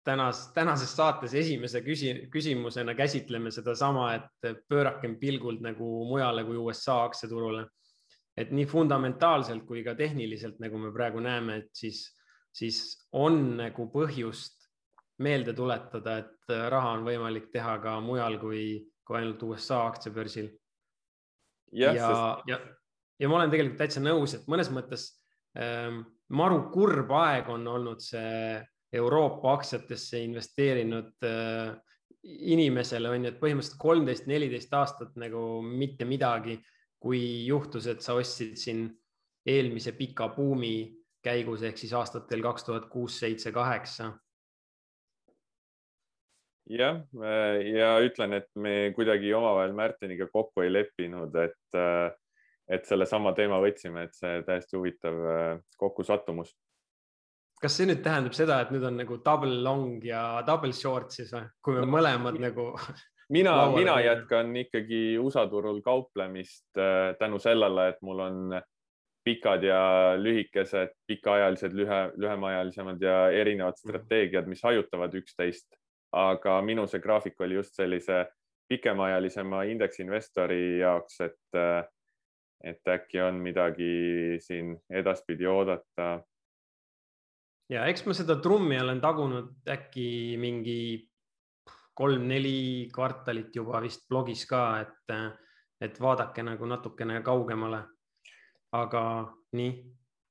tänas, 0.05 0.47
tänases 0.53 0.93
saates 0.95 1.33
esimese 1.33 1.81
küsi, 1.85 2.13
küsimusena 2.33 2.95
käsitleme 2.97 3.51
sedasama, 3.51 4.13
et 4.19 4.65
pöörakem 4.69 5.17
pilgult 5.19 5.61
nagu 5.65 5.91
mujale 6.09 6.45
kui 6.45 6.57
USA 6.57 7.01
aktsiaturule 7.07 7.65
et 8.41 8.51
nii 8.55 8.65
fundamentaalselt 8.69 9.65
kui 9.67 9.83
ka 9.85 9.95
tehniliselt, 9.97 10.59
nagu 10.63 10.79
me 10.81 10.91
praegu 10.95 11.21
näeme, 11.23 11.61
et 11.61 11.69
siis, 11.77 12.03
siis 12.53 12.81
on 13.11 13.57
nagu 13.59 13.87
põhjust 13.93 14.67
meelde 15.21 15.53
tuletada, 15.53 16.17
et 16.23 16.55
raha 16.73 16.95
on 16.97 17.05
võimalik 17.05 17.51
teha 17.53 17.77
ka 17.83 17.99
mujal 18.03 18.39
kui, 18.41 18.63
kui 19.05 19.19
ainult 19.19 19.43
USA 19.45 19.83
aktsiabörsil. 19.87 20.49
ja, 21.71 21.93
ja, 21.95 22.09
ja, 22.47 22.59
ja 23.19 23.29
ma 23.29 23.39
olen 23.39 23.53
tegelikult 23.53 23.79
täitsa 23.83 24.01
nõus, 24.03 24.35
et 24.35 24.49
mõnes 24.51 24.71
mõttes 24.73 25.07
ähm, 25.57 26.01
maru 26.33 26.65
kurb 26.73 27.11
aeg 27.21 27.49
on 27.53 27.67
olnud 27.67 28.01
see 28.03 28.59
Euroopa 28.91 29.53
aktsiatesse 29.55 30.19
investeerinud 30.25 31.23
äh, 31.23 31.71
inimesele 32.23 33.09
on 33.09 33.25
ju, 33.25 33.31
et 33.31 33.39
põhimõtteliselt 33.41 33.79
kolmteist, 33.81 34.27
neliteist 34.29 34.73
aastat 34.77 35.15
nagu 35.19 35.61
mitte 35.65 36.05
midagi 36.05 36.57
kui 37.01 37.21
juhtus, 37.47 37.87
et 37.89 38.03
sa 38.05 38.15
ostsid 38.19 38.57
siin 38.61 38.85
eelmise 39.47 39.95
pika 39.97 40.29
buumi 40.35 40.75
käigus 41.25 41.63
ehk 41.65 41.79
siis 41.81 41.93
aastatel 41.97 42.43
kaks 42.45 42.67
tuhat 42.67 42.87
kuus, 42.89 43.19
seitse, 43.19 43.51
kaheksa. 43.51 44.11
jah, 46.71 47.01
ja 47.67 47.91
ütlen, 48.05 48.37
et 48.37 48.47
me 48.55 48.93
kuidagi 48.95 49.33
omavahel 49.33 49.73
Märteniga 49.75 50.29
kokku 50.31 50.61
ei 50.63 50.71
leppinud, 50.71 51.35
et, 51.35 51.79
et 52.69 52.85
sellesama 52.87 53.33
teema 53.35 53.59
võtsime, 53.61 54.05
et 54.05 54.15
see 54.15 54.43
täiesti 54.47 54.77
huvitav 54.77 55.17
kokkusattumus. 55.81 56.53
kas 57.61 57.77
see 57.77 57.89
nüüd 57.89 58.05
tähendab 58.05 58.37
seda, 58.37 58.61
et 58.61 58.71
nüüd 58.73 58.85
on 58.87 59.01
nagu 59.01 59.17
double 59.25 59.57
long 59.65 60.05
ja 60.05 60.41
double 60.45 60.73
short 60.73 61.11
siis 61.17 61.33
või, 61.33 61.49
kui 61.61 61.81
me 61.81 61.89
mõlemad 61.97 62.39
nagu 62.41 62.71
mina, 63.31 63.55
mina 63.71 63.99
jätkan 64.01 64.55
ikkagi 64.57 65.19
USA 65.19 65.47
turul 65.47 65.81
kauplemist 65.81 66.77
äh, 66.77 67.15
tänu 67.19 67.39
sellele, 67.39 67.87
et 67.89 68.01
mul 68.01 68.19
on 68.19 68.61
pikad 69.23 69.63
ja 69.63 69.81
lühikesed, 70.17 70.93
pikaajalised, 71.07 71.73
lühe, 71.77 72.01
lühemaajalisemad 72.17 73.01
ja 73.01 73.29
erinevad 73.29 73.77
mhm. 73.77 73.89
strateegiad, 73.89 74.49
mis 74.49 74.63
hajutavad 74.63 75.15
üksteist. 75.15 75.67
aga 76.11 76.57
minu 76.61 76.83
see 76.91 76.99
graafik 76.99 77.39
oli 77.39 77.55
just 77.55 77.77
sellise 77.79 78.25
pikemaajalisema 78.67 79.61
indeksinvestori 79.63 80.79
jaoks, 80.79 81.21
et, 81.23 81.55
äh, 81.55 81.85
et 82.63 82.87
äkki 82.87 83.21
on 83.23 83.39
midagi 83.39 84.35
siin 84.39 84.73
edaspidi 84.89 85.47
oodata. 85.47 86.09
ja 87.69 87.85
eks 87.87 88.05
ma 88.05 88.13
seda 88.13 88.35
trummi 88.43 88.79
olen 88.81 88.99
tagunud 89.01 89.53
äkki 89.71 90.35
mingi 90.37 91.07
kolm-neli 91.93 92.89
kvartalit 92.93 93.55
juba 93.55 93.81
vist 93.83 94.07
blogis 94.09 94.45
ka, 94.49 94.81
et, 94.81 95.15
et 95.81 95.99
vaadake 96.01 96.43
nagu 96.43 96.65
natukene 96.65 97.21
kaugemale. 97.21 97.83
aga 98.71 99.03
nii. 99.51 99.71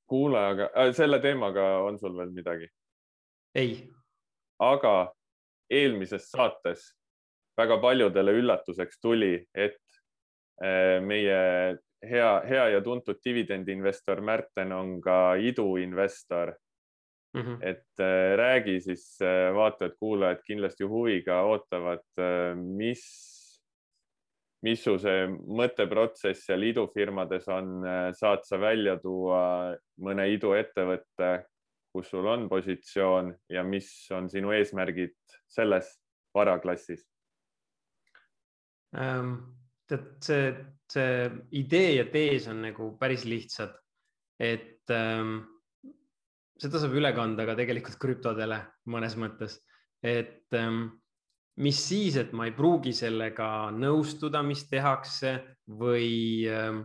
kuule, 0.09 0.39
aga 0.39 0.71
äh, 0.77 0.95
selle 0.97 1.19
teemaga 1.21 1.65
on 1.85 1.99
sul 1.99 2.17
veel 2.17 2.31
midagi? 2.31 2.69
ei. 3.55 3.91
aga 4.59 5.13
eelmises 5.71 6.31
saates 6.31 6.97
väga 7.61 7.77
paljudele 7.81 8.33
üllatuseks 8.33 9.01
tuli, 9.01 9.35
et 9.55 9.79
äh, 10.65 11.01
meie 11.05 11.77
hea, 12.03 12.33
hea 12.49 12.69
ja 12.69 12.81
tuntud 12.81 13.21
dividendiinvestor 13.25 14.21
Märten 14.21 14.73
on 14.73 15.01
ka 15.05 15.35
iduinvestor 15.35 16.55
Mm 17.35 17.43
-hmm. 17.43 17.59
et 17.63 18.01
äh, 18.01 18.37
räägi 18.37 18.81
siis 18.81 19.19
äh, 19.23 19.55
vaatajad-kuulajad 19.55 20.41
kindlasti 20.47 20.85
huviga 20.85 21.43
ootavad, 21.43 22.03
äh, 22.19 22.57
mis, 22.57 23.05
mis 24.63 24.83
su 24.85 24.99
see 24.99 25.29
mõtteprotsess 25.61 26.47
seal 26.47 26.63
idufirmades 26.63 27.47
on, 27.49 27.87
saad 28.13 28.43
sa 28.45 28.59
välja 28.61 28.97
tuua 28.99 29.77
mõne 30.03 30.27
iduettevõtte, 30.35 31.31
kus 31.93 32.11
sul 32.11 32.27
on 32.27 32.49
positsioon 32.49 33.31
ja 33.49 33.63
mis 33.63 34.11
on 34.11 34.29
sinu 34.31 34.51
eesmärgid 34.51 35.15
selles 35.47 36.01
varaklassis 36.35 37.07
ähm,? 38.97 39.35
tead, 39.91 40.11
see, 40.23 40.51
see 40.93 41.31
idee 41.51 41.95
ja 41.97 42.05
tees 42.13 42.47
on 42.51 42.63
nagu 42.63 42.93
päris 42.99 43.25
lihtsad, 43.25 43.75
et 44.39 44.91
ähm, 44.95 45.41
seda 46.61 46.81
saab 46.81 46.97
üle 46.99 47.13
kanda 47.17 47.47
ka 47.49 47.57
tegelikult 47.59 47.99
krüptodele 48.01 48.61
mõnes 48.93 49.17
mõttes, 49.21 49.59
et 50.05 50.53
ähm, 50.57 50.87
mis 51.61 51.81
siis, 51.89 52.17
et 52.21 52.35
ma 52.37 52.49
ei 52.49 52.55
pruugi 52.57 52.93
sellega 52.97 53.71
nõustuda, 53.77 54.43
mis 54.47 54.67
tehakse 54.69 55.37
või 55.81 56.11
ähm, 56.51 56.83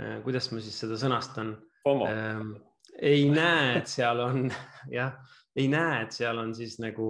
äh, 0.00 0.18
kuidas 0.24 0.50
ma 0.52 0.60
siis 0.64 0.78
seda 0.84 0.98
sõnastan? 1.00 1.56
Ähm, 1.88 2.54
ei 3.00 3.26
näe, 3.32 3.78
et 3.80 3.90
seal 3.90 4.20
on 4.22 4.46
jah, 4.98 5.16
ei 5.56 5.68
näe, 5.72 6.04
et 6.04 6.16
seal 6.16 6.40
on 6.42 6.54
siis 6.56 6.78
nagu 6.82 7.08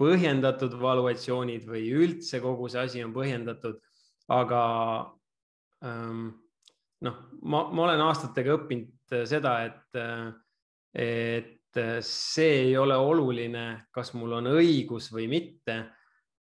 põhjendatud 0.00 0.74
valuatsioonid 0.80 1.66
või 1.68 1.88
üldse 1.94 2.40
kogu 2.42 2.68
see 2.72 2.86
asi 2.86 3.02
on 3.04 3.12
põhjendatud. 3.14 3.80
aga 4.32 4.62
ähm, 5.84 6.28
noh, 7.04 7.18
ma, 7.42 7.66
ma 7.68 7.84
olen 7.88 8.00
aastatega 8.06 8.56
õppinud 8.56 9.16
seda, 9.28 9.58
et, 9.68 9.98
et 10.92 11.80
see 12.04 12.68
ei 12.68 12.76
ole 12.76 12.96
oluline, 12.96 13.88
kas 13.92 14.12
mul 14.14 14.38
on 14.40 14.50
õigus 14.52 15.10
või 15.12 15.28
mitte. 15.28 15.80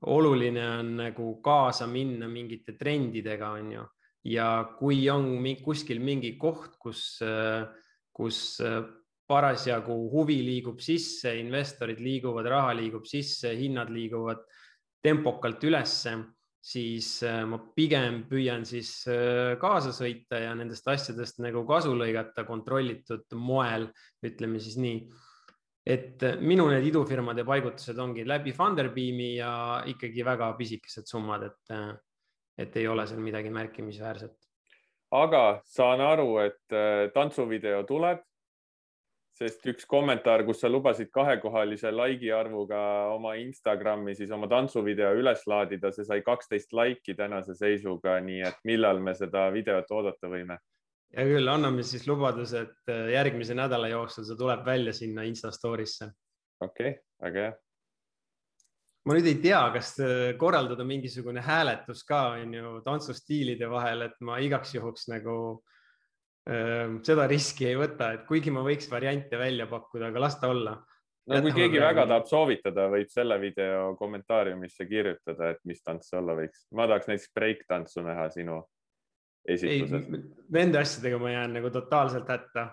oluline 0.06 0.62
on 0.78 0.96
nagu 0.96 1.40
kaasa 1.42 1.86
minna 1.86 2.28
mingite 2.28 2.76
trendidega, 2.78 3.48
on 3.50 3.70
ju, 3.72 3.84
ja 4.28 4.74
kui 4.78 5.08
on 5.10 5.40
kuskil 5.64 6.00
mingi 6.00 6.36
koht, 6.38 6.76
kus, 6.78 7.18
kus 8.12 8.60
parasjagu 9.26 9.96
huvi 10.12 10.38
liigub 10.44 10.78
sisse, 10.78 11.32
investorid 11.40 11.98
liiguvad, 11.98 12.46
raha 12.46 12.74
liigub 12.78 13.06
sisse, 13.06 13.54
hinnad 13.58 13.90
liiguvad 13.90 14.44
tempokalt 15.02 15.64
ülesse, 15.64 16.14
siis 16.66 17.20
äh, 17.26 17.44
ma 17.46 17.60
pigem 17.76 18.24
püüan 18.30 18.64
siis 18.66 18.90
äh, 19.10 19.54
kaasa 19.60 19.92
sõita 19.94 20.40
ja 20.42 20.54
nendest 20.58 20.88
asjadest 20.90 21.38
nagu 21.44 21.62
kasu 21.68 21.94
lõigata 21.94 22.46
kontrollitud 22.48 23.36
moel, 23.38 23.86
ütleme 24.26 24.60
siis 24.62 24.78
nii. 24.82 24.98
et 25.86 26.24
äh, 26.26 26.40
minu 26.42 26.66
need 26.72 26.88
idufirmade 26.88 27.44
paigutused 27.46 27.98
ongi 28.02 28.26
läbi 28.26 28.54
Funderbeami 28.56 29.30
ja 29.36 29.52
ikkagi 29.86 30.26
väga 30.26 30.50
pisikesed 30.58 31.06
summad, 31.06 31.46
et, 31.46 31.76
et 32.58 32.76
ei 32.82 32.88
ole 32.90 33.06
seal 33.06 33.22
midagi 33.22 33.52
märkimisväärset. 33.54 34.34
aga 35.14 35.44
saan 35.64 36.02
aru, 36.02 36.30
et 36.42 36.78
tantsuvideo 37.14 37.84
tuleb 37.86 38.24
sest 39.36 39.66
üks 39.68 39.84
kommentaar, 39.88 40.44
kus 40.48 40.62
sa 40.62 40.68
lubasid 40.70 41.10
kahekohalise 41.14 41.90
like'i 41.92 42.30
arvuga 42.32 42.78
oma 43.12 43.34
Instagrami 43.40 44.14
siis 44.16 44.32
oma 44.32 44.48
tantsuvideo 44.48 45.12
üles 45.20 45.44
laadida, 45.50 45.92
see 45.92 46.06
sai 46.08 46.22
kaksteist 46.24 46.72
laiki 46.76 47.16
tänase 47.18 47.56
seisuga, 47.58 48.16
nii 48.24 48.40
et 48.48 48.64
millal 48.68 49.02
me 49.04 49.14
seda 49.18 49.50
videot 49.54 49.92
oodata 49.92 50.32
võime? 50.32 50.58
hea 51.16 51.28
küll, 51.28 51.48
anname 51.48 51.84
siis 51.86 52.06
lubaduse, 52.08 52.64
et 52.66 52.92
äh, 52.92 53.12
järgmise 53.14 53.54
nädala 53.56 53.92
jooksul 53.92 54.26
see 54.26 54.40
tuleb 54.40 54.64
välja 54.66 54.96
sinna 54.96 55.24
Insta 55.28 55.52
story'sse. 55.54 56.10
okei 56.64 56.90
okay,, 56.96 56.98
väga 57.22 57.44
hea. 57.44 57.54
ma 59.06 59.16
nüüd 59.16 59.30
ei 59.30 59.38
tea, 59.44 59.62
kas 59.76 59.94
äh, 60.00 60.32
korraldada 60.40 60.84
mingisugune 60.88 61.44
hääletus 61.44 62.02
ka 62.08 62.24
on 62.40 62.56
ju 62.56 62.76
tantsustiilide 62.88 63.68
vahel, 63.70 64.08
et 64.08 64.16
ma 64.24 64.40
igaks 64.42 64.74
juhuks 64.74 65.10
nagu 65.12 65.36
äh, 65.52 65.75
seda 66.46 67.24
riski 67.26 67.66
ei 67.66 67.78
võta, 67.78 68.12
et 68.14 68.26
kuigi 68.28 68.52
ma 68.54 68.62
võiks 68.62 68.86
variante 68.90 69.38
välja 69.40 69.66
pakkuda, 69.66 70.12
aga 70.12 70.20
las 70.22 70.38
ta 70.38 70.50
olla. 70.52 70.76
no 71.26 71.40
kui 71.42 71.54
keegi 71.56 71.80
väga 71.82 72.04
tahab 72.06 72.28
soovitada, 72.30 72.86
võib 72.92 73.10
selle 73.10 73.38
video 73.42 73.88
kommentaariumisse 73.98 74.86
kirjutada, 74.86 75.50
et 75.56 75.60
mis 75.66 75.82
tants 75.82 76.10
see 76.10 76.20
olla 76.20 76.36
võiks. 76.38 76.66
ma 76.70 76.86
tahaks 76.86 77.10
näiteks 77.10 77.32
breik-tantsu 77.34 78.06
näha 78.06 78.28
sinu 78.30 78.60
esitluses. 79.46 80.06
Nende 80.54 80.82
asjadega 80.82 81.18
ma 81.22 81.32
jään 81.34 81.56
nagu 81.58 81.70
totaalselt 81.74 82.30
hätta. 82.30 82.68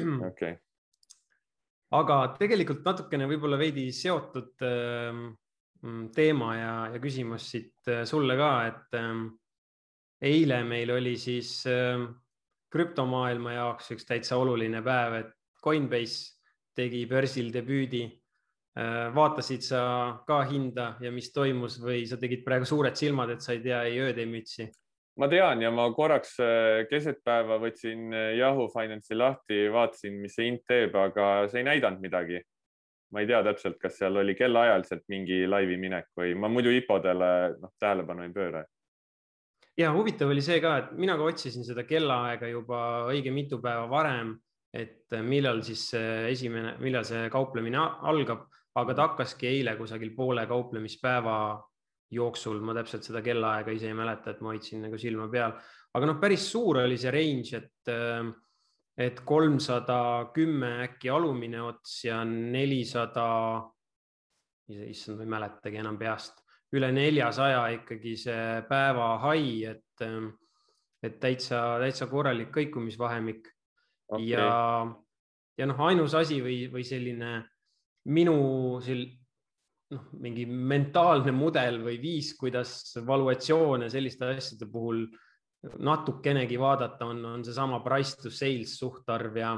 okei 0.00 0.26
okay. 0.28 0.56
aga 1.96 2.20
tegelikult 2.38 2.84
natukene 2.84 3.28
võib-olla 3.28 3.60
veidi 3.60 3.90
seotud 3.92 4.64
äh, 4.64 5.24
teema 6.16 6.52
ja, 6.56 6.74
ja 6.94 7.00
küsimus 7.00 7.50
siit 7.52 7.88
äh, 7.88 8.04
sulle 8.08 8.36
ka, 8.38 8.52
et 8.68 8.96
äh, 8.98 9.12
eile 10.24 10.62
meil 10.64 10.92
oli 10.96 11.16
siis 11.20 11.58
äh, 11.70 12.04
krüptomaailma 12.72 13.56
jaoks 13.56 13.90
üks 13.94 14.06
täitsa 14.08 14.38
oluline 14.40 14.82
päev, 14.84 15.20
et 15.20 15.34
Coinbase 15.62 16.36
tegi 16.76 17.06
börsil 17.10 17.52
debüüdi. 17.54 18.04
Äh, 18.76 19.06
vaatasid 19.16 19.64
sa 19.64 19.82
ka 20.28 20.42
hinda 20.50 20.96
ja 21.00 21.10
mis 21.12 21.30
toimus 21.32 21.78
või 21.80 22.02
sa 22.08 22.18
tegid 22.20 22.42
praegu 22.44 22.68
suured 22.68 22.98
silmad, 22.98 23.32
et 23.32 23.40
sa 23.40 23.54
ei 23.54 23.62
tea 23.64 23.78
ei 23.88 24.02
ööd, 24.04 24.18
ei 24.20 24.28
mütsi? 24.28 24.68
ma 25.16 25.30
tean 25.32 25.62
ja 25.64 25.70
ma 25.72 25.86
korraks 25.96 26.34
äh, 26.44 26.82
keset 26.90 27.22
päeva 27.24 27.56
võtsin 27.62 28.12
äh, 28.12 28.34
Yahoo 28.36 28.66
Finance'i 28.68 29.16
lahti, 29.16 29.62
vaatasin, 29.72 30.18
mis 30.20 30.36
see 30.36 30.50
hind 30.50 30.60
teeb, 30.68 30.92
aga 31.00 31.46
see 31.48 31.62
ei 31.62 31.68
näidanud 31.70 32.04
midagi. 32.04 32.42
ma 33.14 33.22
ei 33.22 33.30
tea 33.30 33.40
täpselt, 33.46 33.78
kas 33.80 33.96
seal 33.96 34.20
oli 34.20 34.34
kellaajaliselt 34.36 35.06
mingi 35.08 35.46
laivi 35.48 35.78
minek 35.80 36.10
või 36.18 36.34
ma 36.36 36.52
muidu 36.52 36.74
IPO-dele 36.76 37.30
noh, 37.62 37.72
tähelepanu 37.80 38.26
ei 38.26 38.34
pööra 38.34 38.64
ja 39.76 39.92
huvitav 39.92 40.32
oli 40.32 40.42
see 40.44 40.58
ka, 40.64 40.76
et 40.80 40.92
mina 40.96 41.16
ka 41.18 41.28
otsisin 41.28 41.64
seda 41.66 41.84
kellaaega 41.88 42.48
juba 42.50 42.80
õige 43.10 43.32
mitu 43.34 43.60
päeva 43.62 43.86
varem, 43.90 44.34
et 44.76 45.12
millal 45.24 45.62
siis 45.64 45.88
esimene, 45.96 46.76
millal 46.82 47.04
see 47.08 47.28
kauplemine 47.32 47.80
algab, 47.80 48.46
aga 48.76 48.94
ta 48.96 49.08
hakkaski 49.10 49.48
eile 49.48 49.76
kusagil 49.78 50.12
poole 50.16 50.44
kauplemispäeva 50.48 51.36
jooksul, 52.12 52.60
ma 52.62 52.74
täpselt 52.76 53.06
seda 53.08 53.22
kellaaega 53.24 53.72
ise 53.74 53.90
ei 53.90 53.96
mäleta, 53.98 54.32
et 54.32 54.42
ma 54.44 54.52
hoidsin 54.52 54.84
nagu 54.86 54.98
silma 55.00 55.28
peal, 55.32 55.56
aga 55.96 56.08
noh, 56.08 56.18
päris 56.22 56.48
suur 56.52 56.82
oli 56.84 56.98
see 57.00 57.14
range, 57.14 57.62
et 57.62 57.94
et 58.96 59.18
kolmsada 59.28 60.30
kümme 60.32 60.70
äkki 60.86 61.10
alumine 61.12 61.58
ots 61.60 61.98
ja 62.06 62.22
nelisada, 62.24 63.26
issand, 64.72 65.18
ma 65.18 65.26
ei 65.26 65.32
mäletagi 65.34 65.82
enam 65.82 65.98
peast 66.00 66.45
üle 66.76 66.92
neljasaja 66.94 67.66
ikkagi 67.80 68.14
see 68.20 68.62
päeva 68.68 69.16
hai, 69.24 69.64
et, 69.68 70.04
ähm, 70.04 70.30
et 71.04 71.18
täitsa, 71.22 71.78
täitsa 71.82 72.08
korralik 72.10 72.52
kõikumisvahemik. 72.54 73.52
Okay.. 74.06 74.28
ja, 74.30 74.86
ja 75.58 75.66
noh, 75.66 75.80
ainus 75.88 76.14
asi 76.14 76.38
või, 76.42 76.66
või 76.70 76.84
selline 76.86 77.40
minu 78.14 78.36
sel-, 78.84 79.08
noh, 79.90 80.04
mingi 80.22 80.46
mentaalne 80.46 81.34
mudel 81.34 81.80
või 81.82 81.98
viis, 82.02 82.34
kuidas 82.38 82.94
valuatsioone 83.06 83.90
selliste 83.90 84.28
asjade 84.36 84.68
puhul 84.70 85.08
natukenegi 85.82 86.58
vaadata, 86.60 87.08
on, 87.10 87.24
on 87.32 87.42
seesama 87.44 87.80
price 87.82 88.14
to 88.20 88.30
sales 88.30 88.76
suhtarv 88.78 89.42
ja 89.42 89.56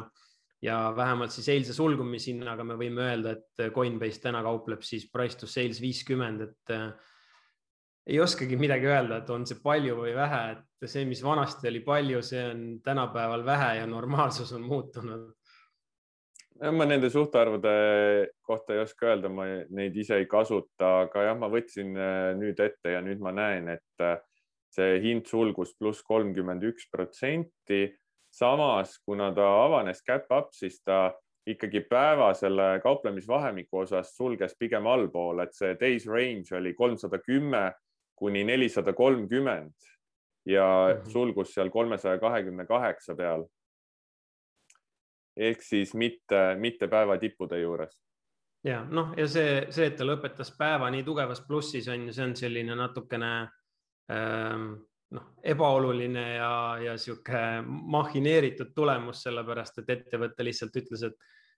ja 0.62 0.92
vähemalt 0.96 1.30
siis 1.30 1.48
eilse 1.52 1.74
sulgumishinnaga 1.74 2.64
me 2.66 2.74
võime 2.78 3.04
öelda, 3.04 3.36
et 3.36 3.74
Coinbase 3.74 4.18
täna 4.24 4.42
kaupleb 4.42 4.82
siis 4.82 5.06
price 5.12 5.38
to 5.38 5.46
sales 5.46 5.78
viiskümmend, 5.82 6.42
et 6.48 6.72
ei 8.08 8.20
oskagi 8.20 8.56
midagi 8.56 8.88
öelda, 8.88 9.20
et 9.20 9.30
on 9.30 9.44
see 9.46 9.58
palju 9.62 9.98
või 9.98 10.14
vähe, 10.16 10.40
et 10.54 10.88
see, 10.88 11.04
mis 11.08 11.20
vanasti 11.24 11.68
oli 11.68 11.82
palju, 11.84 12.22
see 12.24 12.44
on 12.50 12.62
tänapäeval 12.84 13.44
vähe 13.44 13.74
ja 13.82 13.86
normaalsus 13.86 14.52
on 14.56 14.64
muutunud. 14.64 15.26
ma 16.72 16.84
nende 16.88 17.10
suhtarvude 17.10 17.72
kohta 18.42 18.74
ei 18.74 18.80
oska 18.82 19.06
öelda, 19.12 19.28
ma 19.28 19.44
neid 19.70 19.96
ise 19.96 20.16
ei 20.18 20.26
kasuta, 20.26 21.04
aga 21.04 21.28
jah, 21.28 21.36
ma 21.38 21.50
võtsin 21.52 21.92
äh, 21.94 22.32
nüüd 22.38 22.58
ette 22.64 22.96
ja 22.96 23.02
nüüd 23.04 23.20
ma 23.22 23.30
näen, 23.32 23.68
et 23.76 24.02
äh, 24.02 24.16
see 24.74 24.98
hind 25.04 25.28
sulgus 25.28 25.76
pluss 25.78 26.02
kolmkümmend 26.02 26.64
üks 26.64 26.88
protsenti 26.90 27.84
samas, 28.32 28.96
kuna 29.04 29.30
ta 29.36 29.46
avanes 29.66 30.02
cap 30.02 30.32
up, 30.32 30.50
siis 30.56 30.80
ta 30.82 31.12
ikkagi 31.48 31.84
päeva 31.88 32.32
selle 32.36 32.80
kauplemisvahemiku 32.82 33.84
osas 33.84 34.10
sulges 34.16 34.56
pigem 34.58 34.86
allpool, 34.86 35.44
et 35.44 35.54
see 35.56 35.76
days 35.80 36.08
range 36.08 36.56
oli 36.56 36.74
kolmsada 36.76 37.20
kümme 37.24 37.68
kuni 38.18 38.44
nelisada 38.44 38.92
kolmkümmend 38.92 39.88
ja 40.46 40.66
mm 40.66 41.00
-hmm. 41.00 41.10
sulgus 41.10 41.54
seal 41.54 41.70
kolmesaja 41.70 42.18
kahekümne 42.18 42.66
kaheksa 42.66 43.14
peal. 43.14 43.44
ehk 45.36 45.62
siis 45.62 45.94
mitte, 45.94 46.56
mitte 46.58 46.88
päeva 46.88 47.18
tippude 47.18 47.60
juures. 47.60 48.02
ja 48.64 48.84
noh, 48.84 49.14
ja 49.16 49.28
see, 49.28 49.66
see, 49.70 49.86
et 49.86 49.96
ta 49.96 50.04
lõpetas 50.04 50.50
päeva 50.58 50.90
nii 50.90 51.02
tugevas 51.02 51.44
plussis 51.46 51.88
on 51.88 52.06
ju, 52.06 52.12
see 52.12 52.24
on 52.24 52.36
selline 52.36 52.74
natukene 52.74 53.48
ähm, 54.12 54.72
noh, 55.10 55.26
ebaoluline 55.42 56.26
ja, 56.34 56.78
ja 56.82 56.98
sihuke 56.98 57.62
mahineeritud 57.66 58.74
tulemus, 58.74 59.22
sellepärast 59.22 59.78
et 59.82 59.90
ettevõte 59.96 60.44
lihtsalt 60.44 60.76
ütles, 60.76 61.04
et, 61.08 61.16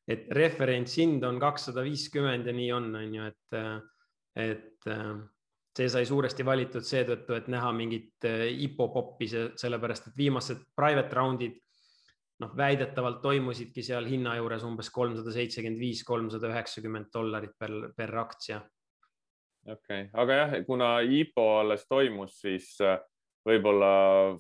et 0.08 0.30
referentshind 0.36 1.24
on 1.24 1.40
kakssada 1.40 1.84
viiskümmend 1.86 2.46
ja 2.46 2.52
nii 2.52 2.72
on, 2.72 2.94
on 3.02 3.14
ju, 3.14 3.30
et, 3.32 3.60
et 4.36 4.90
see 5.76 5.88
sai 5.88 6.04
suuresti 6.06 6.44
valitud 6.44 6.84
seetõttu, 6.84 7.36
et 7.36 7.48
näha 7.52 7.70
mingit 7.72 8.26
IPO 8.26 8.88
poppi, 8.94 9.28
sellepärast 9.30 10.10
et 10.10 10.16
viimased 10.18 10.64
private 10.76 11.16
round'id 11.16 11.58
noh, 12.40 12.56
väidetavalt 12.56 13.20
toimusidki 13.22 13.82
seal 13.84 14.06
hinna 14.08 14.36
juures 14.38 14.62
umbes 14.66 14.90
kolmsada 14.94 15.32
seitsekümmend 15.34 15.80
viis, 15.80 16.04
kolmsada 16.08 16.48
üheksakümmend 16.50 17.06
dollarit 17.14 17.54
per, 17.58 17.72
per 17.96 18.10
aktsia. 18.22 18.58
okei 19.66 19.76
okay., 19.76 20.08
aga 20.22 20.32
jah, 20.42 20.50
kuna 20.66 20.88
IPO 21.04 21.46
alles 21.60 21.86
toimus, 21.88 22.40
siis 22.40 22.66
võib-olla 23.46 23.92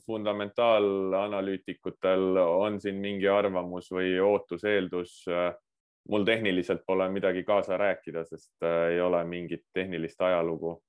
fundamentaalanalüütikutel 0.06 2.36
on 2.42 2.80
siin 2.80 2.96
mingi 3.00 3.28
arvamus 3.28 3.90
või 3.92 4.20
ootus, 4.20 4.64
eeldus. 4.64 5.24
mul 6.08 6.24
tehniliselt 6.24 6.82
pole 6.86 7.08
midagi 7.12 7.42
kaasa 7.44 7.76
rääkida, 7.76 8.24
sest 8.24 8.62
äh, 8.64 8.88
ei 8.94 9.00
ole 9.00 9.24
mingit 9.24 9.62
tehnilist 9.72 10.20
ajalugu. 10.20 10.82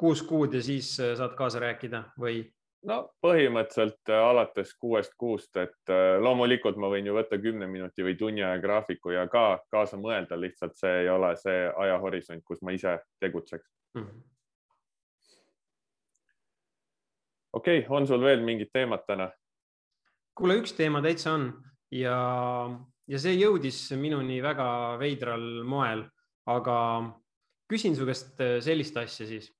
Kuus 0.00 0.22
kuud 0.26 0.56
ja 0.56 0.62
siis 0.64 0.94
äh, 1.00 1.12
saad 1.18 1.36
kaasa 1.38 1.62
rääkida 1.62 2.02
või? 2.20 2.42
no 2.88 3.02
põhimõtteliselt 3.20 4.12
äh, 4.12 4.22
alates 4.30 4.72
kuuest 4.80 5.14
kuust, 5.20 5.56
et 5.60 5.94
loomulikult 6.24 6.80
ma 6.80 6.88
võin 6.92 7.06
ju 7.06 7.14
võtta 7.16 7.38
kümne 7.42 7.68
minuti 7.68 8.06
või 8.06 8.16
tunni 8.16 8.44
aja 8.44 8.58
graafiku 8.62 9.12
ja 9.16 9.26
ka 9.28 9.60
kaasa 9.70 10.00
mõelda, 10.00 10.40
lihtsalt 10.40 10.76
see 10.80 11.04
ei 11.04 11.12
ole 11.12 11.34
see 11.36 11.68
ajahorisont, 11.84 12.44
kus 12.44 12.64
ma 12.64 12.76
ise 12.76 12.98
tegutseks 13.20 13.68
mm. 13.94 14.04
-hmm 14.04 14.28
okei 17.52 17.78
okay,, 17.78 17.96
on 17.96 18.06
sul 18.06 18.22
veel 18.24 18.44
mingid 18.46 18.70
teemad 18.72 19.04
täna? 19.06 19.30
kuule, 20.38 20.56
üks 20.62 20.72
teema 20.76 21.02
täitsa 21.04 21.34
on 21.34 21.50
ja, 21.94 22.16
ja 23.10 23.20
see 23.20 23.34
jõudis 23.36 23.82
minuni 23.98 24.38
väga 24.42 24.96
veidral 25.00 25.46
moel, 25.68 26.04
aga 26.48 26.76
küsin 27.70 27.96
su 27.98 28.06
käest 28.08 28.40
sellist 28.64 28.96
asja 28.96 29.26
siis, 29.28 29.50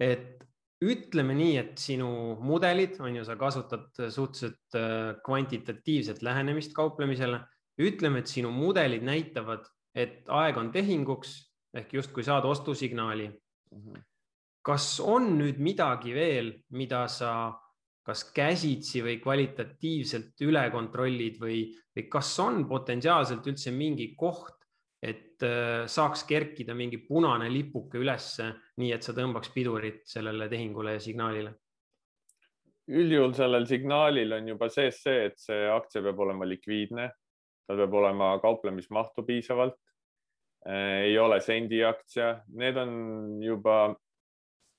et 0.00 0.44
ütleme 0.82 1.34
nii, 1.38 1.56
et 1.60 1.78
sinu 1.78 2.08
mudelid 2.42 2.98
on 3.00 3.16
ju, 3.16 3.24
sa 3.24 3.36
kasutad 3.38 3.90
suhteliselt 3.96 4.78
äh, 4.78 5.16
kvantitatiivset 5.24 6.22
lähenemist 6.22 6.74
kauplemisele. 6.74 7.40
ütleme, 7.80 8.20
et 8.20 8.28
sinu 8.28 8.50
mudelid 8.52 9.02
näitavad, 9.02 9.64
et 9.94 10.28
aeg 10.28 10.56
on 10.60 10.70
tehinguks 10.72 11.30
ehk 11.74 11.94
justkui 11.94 12.22
saad 12.22 12.44
ostusignaali 12.44 13.28
mm. 13.28 13.78
-hmm 13.78 14.02
kas 14.62 15.00
on 15.02 15.34
nüüd 15.38 15.58
midagi 15.62 16.14
veel, 16.14 16.52
mida 16.78 17.04
sa 17.10 17.52
kas 18.06 18.24
käsitsi 18.34 19.02
või 19.04 19.18
kvalitatiivselt 19.22 20.42
üle 20.46 20.64
kontrollid 20.74 21.38
või, 21.42 21.64
või 21.94 22.06
kas 22.10 22.32
on 22.42 22.64
potentsiaalselt 22.70 23.46
üldse 23.46 23.74
mingi 23.74 24.12
koht, 24.18 24.61
et 25.02 25.42
äh, 25.42 25.84
saaks 25.90 26.22
kerkida 26.28 26.76
mingi 26.78 27.00
punane 27.02 27.48
lipuke 27.50 27.98
ülesse, 27.98 28.52
nii 28.78 28.92
et 28.94 29.02
sa 29.02 29.14
tõmbaks 29.16 29.50
pidurit 29.54 30.04
sellele 30.06 30.48
tehingule 30.52 30.96
ja 30.98 31.02
signaalile? 31.02 31.56
üldjuhul 32.92 33.32
sellel 33.36 33.64
signaalil 33.70 34.34
on 34.36 34.48
juba 34.50 34.66
sees 34.68 34.96
see, 35.04 35.28
et 35.30 35.38
see 35.38 35.66
aktsia 35.70 36.02
peab 36.02 36.18
olema 36.24 36.46
likviidne, 36.48 37.06
tal 37.66 37.78
peab 37.78 37.94
olema 37.94 38.32
kauplemismahtu 38.42 39.22
piisavalt, 39.26 39.78
äh, 40.66 41.08
ei 41.08 41.18
ole 41.18 41.38
sendi 41.40 41.82
aktsia, 41.86 42.34
need 42.58 42.78
on 42.82 42.94
juba 43.42 43.94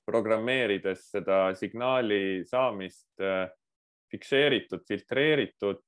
programmeerides 0.04 1.08
seda 1.16 1.38
signaali 1.56 2.44
saamist 2.46 3.24
äh, 3.24 3.48
fikseeritud, 4.12 4.84
filtreeritud, 4.88 5.82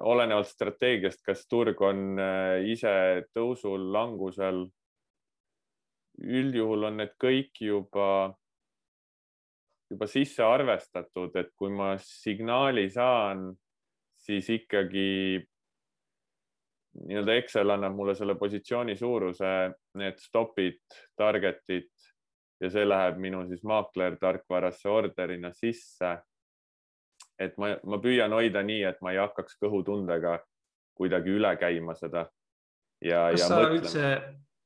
olenevalt 0.00 0.48
strateegiast, 0.48 1.22
kas 1.24 1.46
turg 1.48 1.80
on 1.84 2.18
äh, 2.20 2.66
ise 2.68 2.92
tõusul, 3.34 3.90
langusel. 3.92 4.66
üldjuhul 6.20 6.84
on 6.84 6.98
need 7.00 7.14
kõik 7.16 7.62
juba, 7.64 8.34
juba 9.88 10.06
sisse 10.06 10.44
arvestatud, 10.44 11.32
et 11.40 11.54
kui 11.56 11.70
ma 11.72 11.94
signaali 11.96 12.90
saan, 12.92 13.46
siis 14.20 14.50
ikkagi 14.52 15.40
nii-öelda 17.06 17.36
Excel 17.40 17.72
annab 17.72 17.94
mulle 17.96 18.14
selle 18.18 18.34
positsiooni 18.36 18.96
suuruse, 18.98 19.52
need 19.96 20.18
stop'id, 20.20 20.82
target'id 21.16 21.88
ja 22.60 22.70
see 22.70 22.84
läheb 22.84 23.20
minu 23.22 23.44
siis 23.48 23.62
maakler 23.64 24.18
tarkvarasse 24.20 24.90
orderina 24.90 25.52
sisse. 25.56 26.18
Et 27.40 27.56
ma, 27.60 27.72
ma 27.88 27.98
püüan 28.02 28.32
hoida 28.36 28.62
nii, 28.66 28.82
et 28.90 29.00
ma 29.04 29.14
ei 29.14 29.20
hakkaks 29.20 29.56
kõhutundega 29.62 30.36
kuidagi 31.00 31.32
üle 31.38 31.54
käima 31.60 31.96
seda. 31.96 32.26
kas 33.00 33.46
sa 33.46 33.56
mõtlema. 33.56 33.78
üldse, 33.78 34.04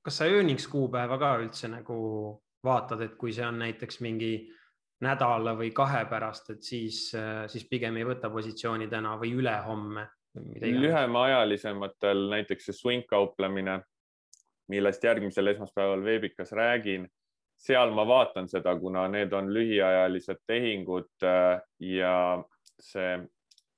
kas 0.03 0.19
sa 0.19 0.27
earnings 0.27 0.67
kuupäeva 0.69 1.19
ka 1.19 1.37
üldse 1.45 1.71
nagu 1.71 1.99
vaatad, 2.65 3.05
et 3.07 3.17
kui 3.21 3.33
see 3.33 3.47
on 3.47 3.61
näiteks 3.63 4.01
mingi 4.03 4.35
nädala 5.05 5.55
või 5.59 5.71
kahe 5.77 6.05
pärast, 6.11 6.51
et 6.51 6.63
siis, 6.65 7.11
siis 7.53 7.67
pigem 7.71 7.97
ei 8.01 8.07
võta 8.09 8.31
positsiooni 8.31 8.89
täna 8.91 9.17
või 9.21 9.35
ülehomme? 9.39 10.09
lühemaajalisematel 10.35 12.25
näiteks 12.33 12.65
see 12.67 12.75
swing 12.75 13.05
kauplemine, 13.07 13.77
millest 14.73 15.05
järgmisel 15.05 15.53
esmaspäeval 15.53 16.03
veebikas 16.03 16.51
räägin 16.59 17.05
seal 17.57 17.93
ma 17.95 18.07
vaatan 18.07 18.49
seda, 18.49 18.75
kuna 18.81 19.07
need 19.09 19.33
on 19.33 19.53
lühiajalised 19.55 20.43
tehingud 20.47 21.25
äh, 21.25 21.61
ja 21.79 22.17
see 22.81 23.19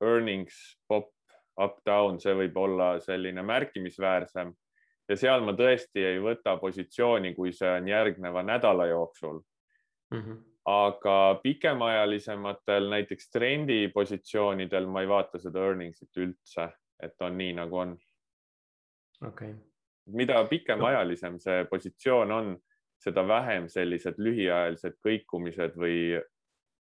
earnings 0.03 0.79
pop 0.89 1.13
up-down, 1.61 2.21
see 2.21 2.35
võib 2.37 2.57
olla 2.61 2.97
selline 3.01 3.43
märkimisväärsem 3.47 4.53
ja 5.09 5.17
seal 5.17 5.45
ma 5.47 5.55
tõesti 5.57 6.05
ei 6.05 6.19
võta 6.23 6.57
positsiooni, 6.61 7.33
kui 7.37 7.55
see 7.57 7.71
on 7.79 7.89
järgneva 7.89 8.43
nädala 8.45 8.87
jooksul 8.91 9.41
mm. 10.13 10.21
-hmm. 10.21 10.43
aga 10.73 11.41
pikemaajalisematel 11.43 12.91
näiteks 12.91 13.31
trendipositsioonidel 13.31 14.87
ma 14.87 15.01
ei 15.01 15.09
vaata 15.09 15.39
seda 15.39 15.65
earnings'it 15.65 16.23
üldse, 16.25 16.69
et 17.03 17.23
on 17.23 17.39
nii 17.39 17.53
nagu 17.63 17.77
on. 17.77 17.97
okei 19.27 19.51
okay.. 19.51 19.55
mida 20.07 20.45
pikemaajalisem 20.45 21.39
see 21.41 21.65
positsioon 21.65 22.33
on 22.33 22.57
seda 22.99 23.29
vähem 23.29 23.69
sellised 23.69 24.19
lühiajalised 24.19 24.97
kõikumised 25.05 25.77
või 25.77 26.21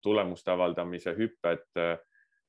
tulemuste 0.05 0.53
avaldamise 0.53 1.15
hüpped 1.17 1.65
äh, 1.81 1.95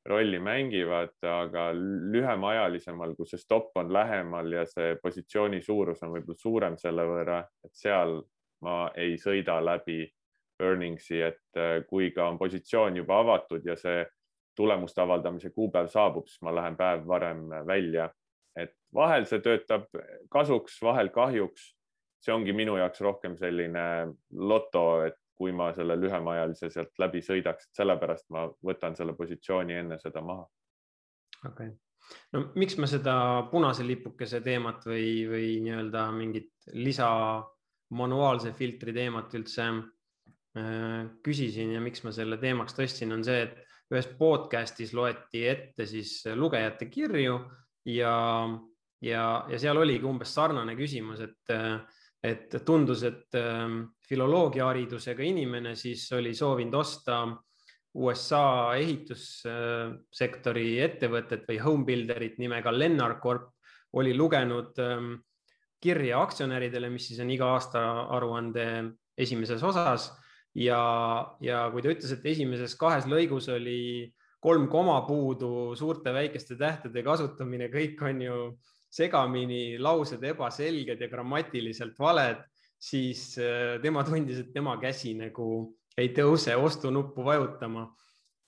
rolli 0.06 0.38
mängivad, 0.38 1.16
aga 1.26 1.70
lühemaajalisemal, 2.12 3.16
kus 3.18 3.34
see 3.34 3.42
stopp 3.42 3.76
on 3.80 3.90
lähemal 3.92 4.52
ja 4.54 4.66
see 4.70 4.94
positsiooni 5.02 5.58
suurus 5.62 6.04
on 6.06 6.12
võib-olla 6.14 6.42
suurem 6.42 6.76
selle 6.78 7.06
võrra, 7.08 7.40
et 7.66 7.74
seal 7.74 8.20
ma 8.62 8.76
ei 8.94 9.16
sõida 9.18 9.58
läbi 9.64 10.04
earnings'i, 10.62 11.18
et 11.26 11.60
äh, 11.60 11.80
kui 11.88 12.12
ka 12.14 12.28
on 12.30 12.38
positsioon 12.38 13.02
juba 13.02 13.20
avatud 13.24 13.66
ja 13.66 13.76
see 13.80 14.04
tulemuste 14.56 15.02
avaldamise 15.02 15.50
kuupäev 15.52 15.90
saabub, 15.92 16.30
siis 16.30 16.40
ma 16.46 16.54
lähen 16.54 16.78
päev 16.78 17.02
varem 17.08 17.48
välja. 17.66 18.10
et 18.56 18.72
vahel 18.94 19.26
see 19.28 19.42
töötab 19.44 19.90
kasuks, 20.32 20.78
vahel 20.82 21.10
kahjuks 21.12 21.76
see 22.26 22.34
ongi 22.34 22.54
minu 22.56 22.76
jaoks 22.80 23.00
rohkem 23.04 23.36
selline 23.38 23.84
loto, 24.32 24.86
et 25.06 25.18
kui 25.36 25.52
ma 25.52 25.70
selle 25.76 25.96
lühemaajalise 26.00 26.70
sealt 26.72 26.94
läbi 27.02 27.22
sõidaks, 27.24 27.70
sellepärast 27.76 28.30
ma 28.34 28.46
võtan 28.64 28.96
selle 28.96 29.16
positsiooni 29.16 29.76
enne 29.82 29.98
seda 30.02 30.22
maha. 30.24 30.46
okei 31.44 31.68
okay., 31.68 31.74
no 32.32 32.44
miks 32.54 32.78
ma 32.80 32.88
seda 32.90 33.16
punase 33.50 33.84
lipukese 33.86 34.40
teemat 34.44 34.86
või, 34.88 35.26
või 35.28 35.50
nii-öelda 35.66 36.06
mingit 36.14 36.70
lisa 36.78 37.10
manuaalse 37.96 38.52
filtri 38.56 38.94
teemat 38.94 39.34
üldse 39.38 39.66
äh, 39.68 41.02
küsisin 41.22 41.74
ja 41.76 41.82
miks 41.82 42.04
ma 42.06 42.14
selle 42.14 42.38
teemaks 42.42 42.78
tõstsin, 42.78 43.12
on 43.14 43.26
see, 43.26 43.46
et 43.46 43.92
ühes 43.92 44.08
podcast'is 44.18 44.94
loeti 44.98 45.44
ette 45.46 45.86
siis 45.86 46.18
lugejate 46.34 46.88
kirju 46.90 47.36
ja, 47.92 48.14
ja, 49.04 49.26
ja 49.50 49.60
seal 49.62 49.78
oligi 49.78 50.08
umbes 50.08 50.32
sarnane 50.34 50.74
küsimus, 50.78 51.22
et 51.22 51.54
äh, 51.54 51.78
et 52.26 52.56
tundus, 52.66 53.04
et 53.06 53.36
ähm, 53.38 53.82
filoloogiaharidusega 54.08 55.24
inimene 55.26 55.74
siis 55.78 56.06
oli 56.14 56.34
soovinud 56.34 56.74
osta 56.78 57.20
USA 57.96 58.76
ehitussektori 58.76 60.66
ettevõtet 60.84 61.46
või 61.48 61.58
homebuilderit 61.64 62.36
nimega 62.38 62.72
Lennar 62.74 63.16
Corp, 63.22 63.48
oli 63.96 64.12
lugenud 64.16 64.76
ähm, 64.84 65.14
kirja 65.80 66.20
aktsionäridele, 66.20 66.90
mis 66.92 67.08
siis 67.08 67.20
on 67.24 67.30
iga 67.32 67.48
aasta 67.54 67.82
aruande 68.16 68.66
esimeses 69.16 69.62
osas. 69.64 70.10
Ja, 70.56 70.80
ja 71.44 71.66
kui 71.72 71.82
ta 71.84 71.92
ütles, 71.92 72.12
et 72.12 72.24
esimeses 72.32 72.76
kahes 72.80 73.04
lõigus 73.08 73.48
oli 73.52 74.12
kolm 74.40 74.68
koma 74.72 75.00
puudu, 75.08 75.74
suurte 75.76 76.12
väikeste 76.14 76.56
tähtede 76.60 77.02
kasutamine, 77.04 77.68
kõik 77.72 78.00
on 78.08 78.20
ju 78.24 78.36
segamini, 78.92 79.76
laused 79.82 80.22
ebaselged 80.24 81.00
ja 81.00 81.08
grammatiliselt 81.12 81.98
valed, 82.00 82.44
siis 82.78 83.34
äh, 83.40 83.76
tema 83.82 84.04
tundis, 84.06 84.42
et 84.42 84.52
tema 84.54 84.76
käsi 84.80 85.14
nagu 85.18 85.76
ei 85.96 86.12
tõuse 86.16 86.56
ostunuppu 86.56 87.24
vajutama. 87.24 87.88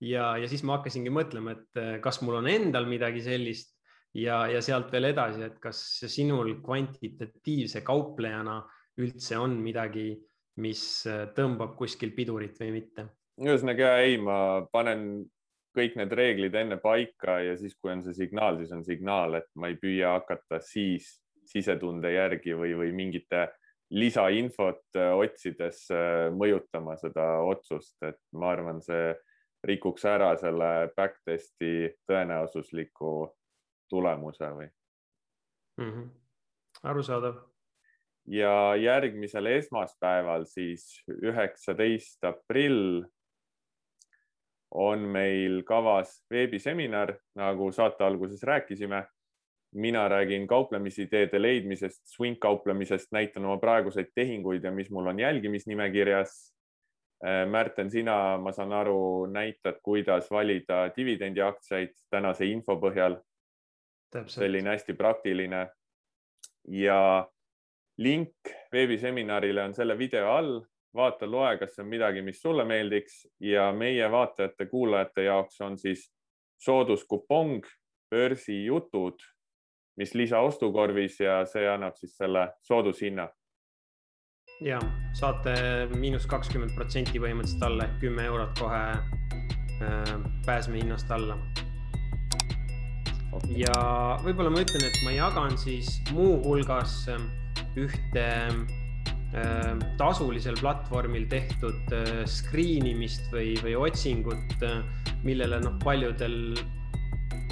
ja, 0.00 0.36
ja 0.38 0.48
siis 0.48 0.62
ma 0.62 0.76
hakkasingi 0.78 1.10
mõtlema, 1.10 1.56
et 1.56 1.80
äh, 1.80 1.96
kas 2.00 2.20
mul 2.22 2.38
on 2.38 2.48
endal 2.48 2.86
midagi 2.86 3.22
sellist 3.24 3.74
ja, 4.14 4.46
ja 4.46 4.60
sealt 4.62 4.92
veel 4.92 5.10
edasi, 5.10 5.42
et 5.42 5.58
kas 5.62 5.80
sinul 6.06 6.58
kvantitatiivse 6.62 7.82
kauplejana 7.86 8.60
üldse 8.98 9.38
on 9.38 9.56
midagi, 9.62 10.12
mis 10.62 10.82
äh, 11.06 11.26
tõmbab 11.34 11.74
kuskil 11.78 12.14
pidurit 12.16 12.58
või 12.60 12.78
mitte? 12.80 13.08
ühesõnaga 13.38 14.00
ei, 14.02 14.16
ma 14.18 14.66
panen 14.72 15.24
kõik 15.78 15.94
need 15.98 16.12
reeglid 16.16 16.56
enne 16.58 16.78
paika 16.82 17.38
ja 17.44 17.54
siis, 17.58 17.76
kui 17.78 17.92
on 17.92 18.02
see 18.02 18.16
signaal, 18.16 18.58
siis 18.58 18.72
on 18.74 18.82
signaal, 18.86 19.38
et 19.38 19.46
ma 19.54 19.70
ei 19.70 19.76
püüa 19.78 20.16
hakata 20.16 20.58
siis 20.64 21.18
sisetunde 21.48 22.10
järgi 22.12 22.56
või, 22.58 22.74
või 22.76 22.90
mingite 22.96 23.46
lisainfot 23.90 24.98
otsides 25.16 25.86
mõjutama 26.36 26.96
seda 27.00 27.24
otsust, 27.48 27.96
et 28.04 28.18
ma 28.36 28.52
arvan, 28.52 28.82
see 28.84 29.14
rikuks 29.66 30.04
ära 30.06 30.34
selle 30.38 30.90
backtest'i 30.96 31.88
tõenäosusliku 32.08 33.12
tulemuse 33.90 34.50
või 34.54 34.68
mm? 35.80 35.90
-hmm. 35.90 36.08
arusaadav. 36.82 37.40
ja 38.26 38.76
järgmisel 38.76 39.46
esmaspäeval, 39.46 40.44
siis 40.44 41.02
üheksateist 41.08 42.24
aprill 42.24 43.04
on 44.70 45.00
meil 45.00 45.62
kavas 45.64 46.24
veebiseminar, 46.30 47.14
nagu 47.34 47.72
saate 47.72 48.04
alguses 48.04 48.42
rääkisime. 48.42 49.06
Mina 49.74 50.08
räägin 50.08 50.46
kauplemisideede 50.46 51.42
leidmisest, 51.42 52.02
swing 52.06 52.36
kauplemisest, 52.40 53.12
näitan 53.12 53.44
oma 53.44 53.58
praeguseid 53.58 54.12
tehinguid 54.14 54.64
ja 54.64 54.72
mis 54.72 54.90
mul 54.90 55.06
on 55.06 55.20
jälgimisnimekirjas. 55.20 56.54
Äh, 57.26 57.48
Märten, 57.50 57.90
sina, 57.90 58.38
ma 58.38 58.52
saan 58.52 58.72
aru, 58.72 59.26
näitad, 59.26 59.80
kuidas 59.82 60.30
valida 60.30 60.90
dividendiaktsiaid 60.96 61.94
tänase 62.10 62.46
info 62.46 62.76
põhjal. 62.76 63.18
selline 64.26 64.70
hästi 64.70 64.94
praktiline. 64.94 65.68
ja 66.68 67.28
link 67.98 68.34
veebiseminarile 68.72 69.62
on 69.62 69.74
selle 69.74 69.98
video 69.98 70.28
all, 70.30 70.60
vaata, 70.94 71.30
loe, 71.30 71.56
kas 71.58 71.74
see 71.74 71.82
on 71.82 71.88
midagi, 71.88 72.22
mis 72.22 72.40
sulle 72.42 72.64
meeldiks. 72.64 73.26
Ja 73.40 73.72
meie 73.72 74.10
vaatajate-kuulajate 74.10 75.22
jaoks 75.22 75.60
on 75.60 75.78
siis 75.78 76.12
sooduskupong 76.64 77.66
börsijutud, 78.10 79.18
mis 79.98 80.14
lisa 80.14 80.40
ostukorvis 80.46 81.18
ja 81.20 81.42
see 81.46 81.66
annab 81.68 81.96
siis 81.98 82.16
selle 82.16 82.48
soodushinna 82.62 83.28
ja 84.64 84.78
saate 85.18 85.54
miinus 85.94 86.26
kakskümmend 86.30 86.74
protsenti 86.74 87.20
põhimõtteliselt 87.22 87.64
alla 87.68 87.86
ehk 87.86 88.00
kümme 88.02 88.26
eurot 88.26 88.58
kohe 88.58 88.82
äh, 88.90 90.12
pääsmehinnast 90.46 91.10
alla. 91.14 91.38
ja 93.54 93.74
võib-olla 94.24 94.50
ma 94.50 94.64
ütlen, 94.64 94.86
et 94.88 94.98
ma 95.06 95.14
jagan 95.14 95.58
siis 95.60 95.92
muuhulgas 96.10 97.04
äh, 97.14 97.22
ühte 97.78 98.26
äh, 98.48 99.72
tasulisel 100.00 100.58
platvormil 100.58 101.28
tehtud 101.30 101.94
äh, 101.94 102.24
screen 102.26 102.88
imist 102.90 103.30
või, 103.34 103.54
või 103.62 103.76
otsingut 103.78 104.66
äh,, 104.66 104.82
millele 105.22 105.60
noh, 105.62 105.78
paljudel 105.84 106.58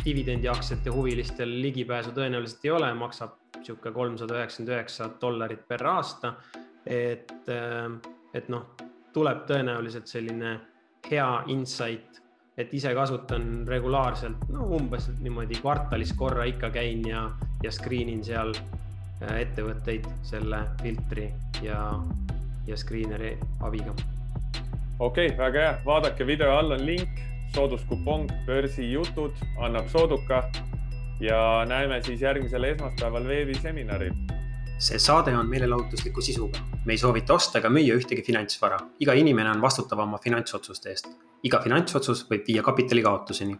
dividendiaktsiate 0.07 0.91
huvilistel 0.91 1.51
ligipääsu 1.63 2.15
tõenäoliselt 2.15 2.65
ei 2.65 2.71
ole, 2.71 2.93
maksab 2.95 3.35
niisugune 3.57 3.95
kolmsada 3.95 4.39
üheksakümmend 4.39 4.75
üheksa 4.75 5.11
dollarit 5.21 5.67
per 5.69 5.83
aasta. 5.91 6.35
Et, 6.87 7.33
ähm, 7.51 7.99
et 8.35 8.49
noh, 8.49 8.69
tuleb 9.13 9.43
tõenäoliselt 9.49 10.07
selline 10.07 10.59
hea 11.11 11.29
insight, 11.53 12.21
et 12.57 12.73
ise 12.75 12.93
kasutan 12.95 13.67
regulaarselt, 13.69 14.49
no 14.53 14.69
umbes 14.79 15.11
niimoodi 15.21 15.59
kvartalis 15.61 16.13
korra 16.17 16.47
ikka 16.49 16.71
käin 16.75 17.05
ja, 17.09 17.27
ja 17.63 17.73
screen 17.73 18.09
in 18.13 18.25
seal 18.25 18.55
äh, 18.57 19.41
ettevõtteid 19.43 20.07
selle 20.27 20.63
filtri 20.83 21.31
ja, 21.63 21.81
ja 22.67 22.77
screeneri 22.77 23.37
abiga. 23.61 23.95
okei 24.99 25.27
okay,, 25.27 25.39
väga 25.39 25.65
hea, 25.65 25.79
vaadake 25.85 26.27
video 26.27 26.55
all 26.57 26.79
on 26.79 26.87
link, 26.87 27.21
sooduskupong 27.55 28.31
börsijutud 28.47 29.35
annab 29.59 29.89
sooduka 29.89 30.43
ja 31.21 31.65
näeme 31.69 32.03
siis 32.03 32.23
järgmisel 32.23 32.65
esmaspäeval 32.73 33.29
veebiseminaril 33.29 34.13
see 34.79 34.99
saade 35.01 35.33
on 35.37 35.49
meelelahutusliku 35.49 36.21
sisuga. 36.21 36.59
me 36.85 36.93
ei 36.93 36.99
soovita 36.99 37.35
osta 37.35 37.59
ega 37.59 37.69
müüa 37.69 37.97
ühtegi 37.97 38.25
finantsvara. 38.27 38.79
iga 39.01 39.13
inimene 39.13 39.51
on 39.51 39.63
vastutav 39.63 40.05
oma 40.05 40.19
finantsotsuste 40.19 40.91
eest. 40.91 41.09
iga 41.43 41.63
finantsotsus 41.63 42.27
võib 42.31 42.45
viia 42.49 42.63
kapitali 42.63 43.03
kaotuseni 43.03 43.57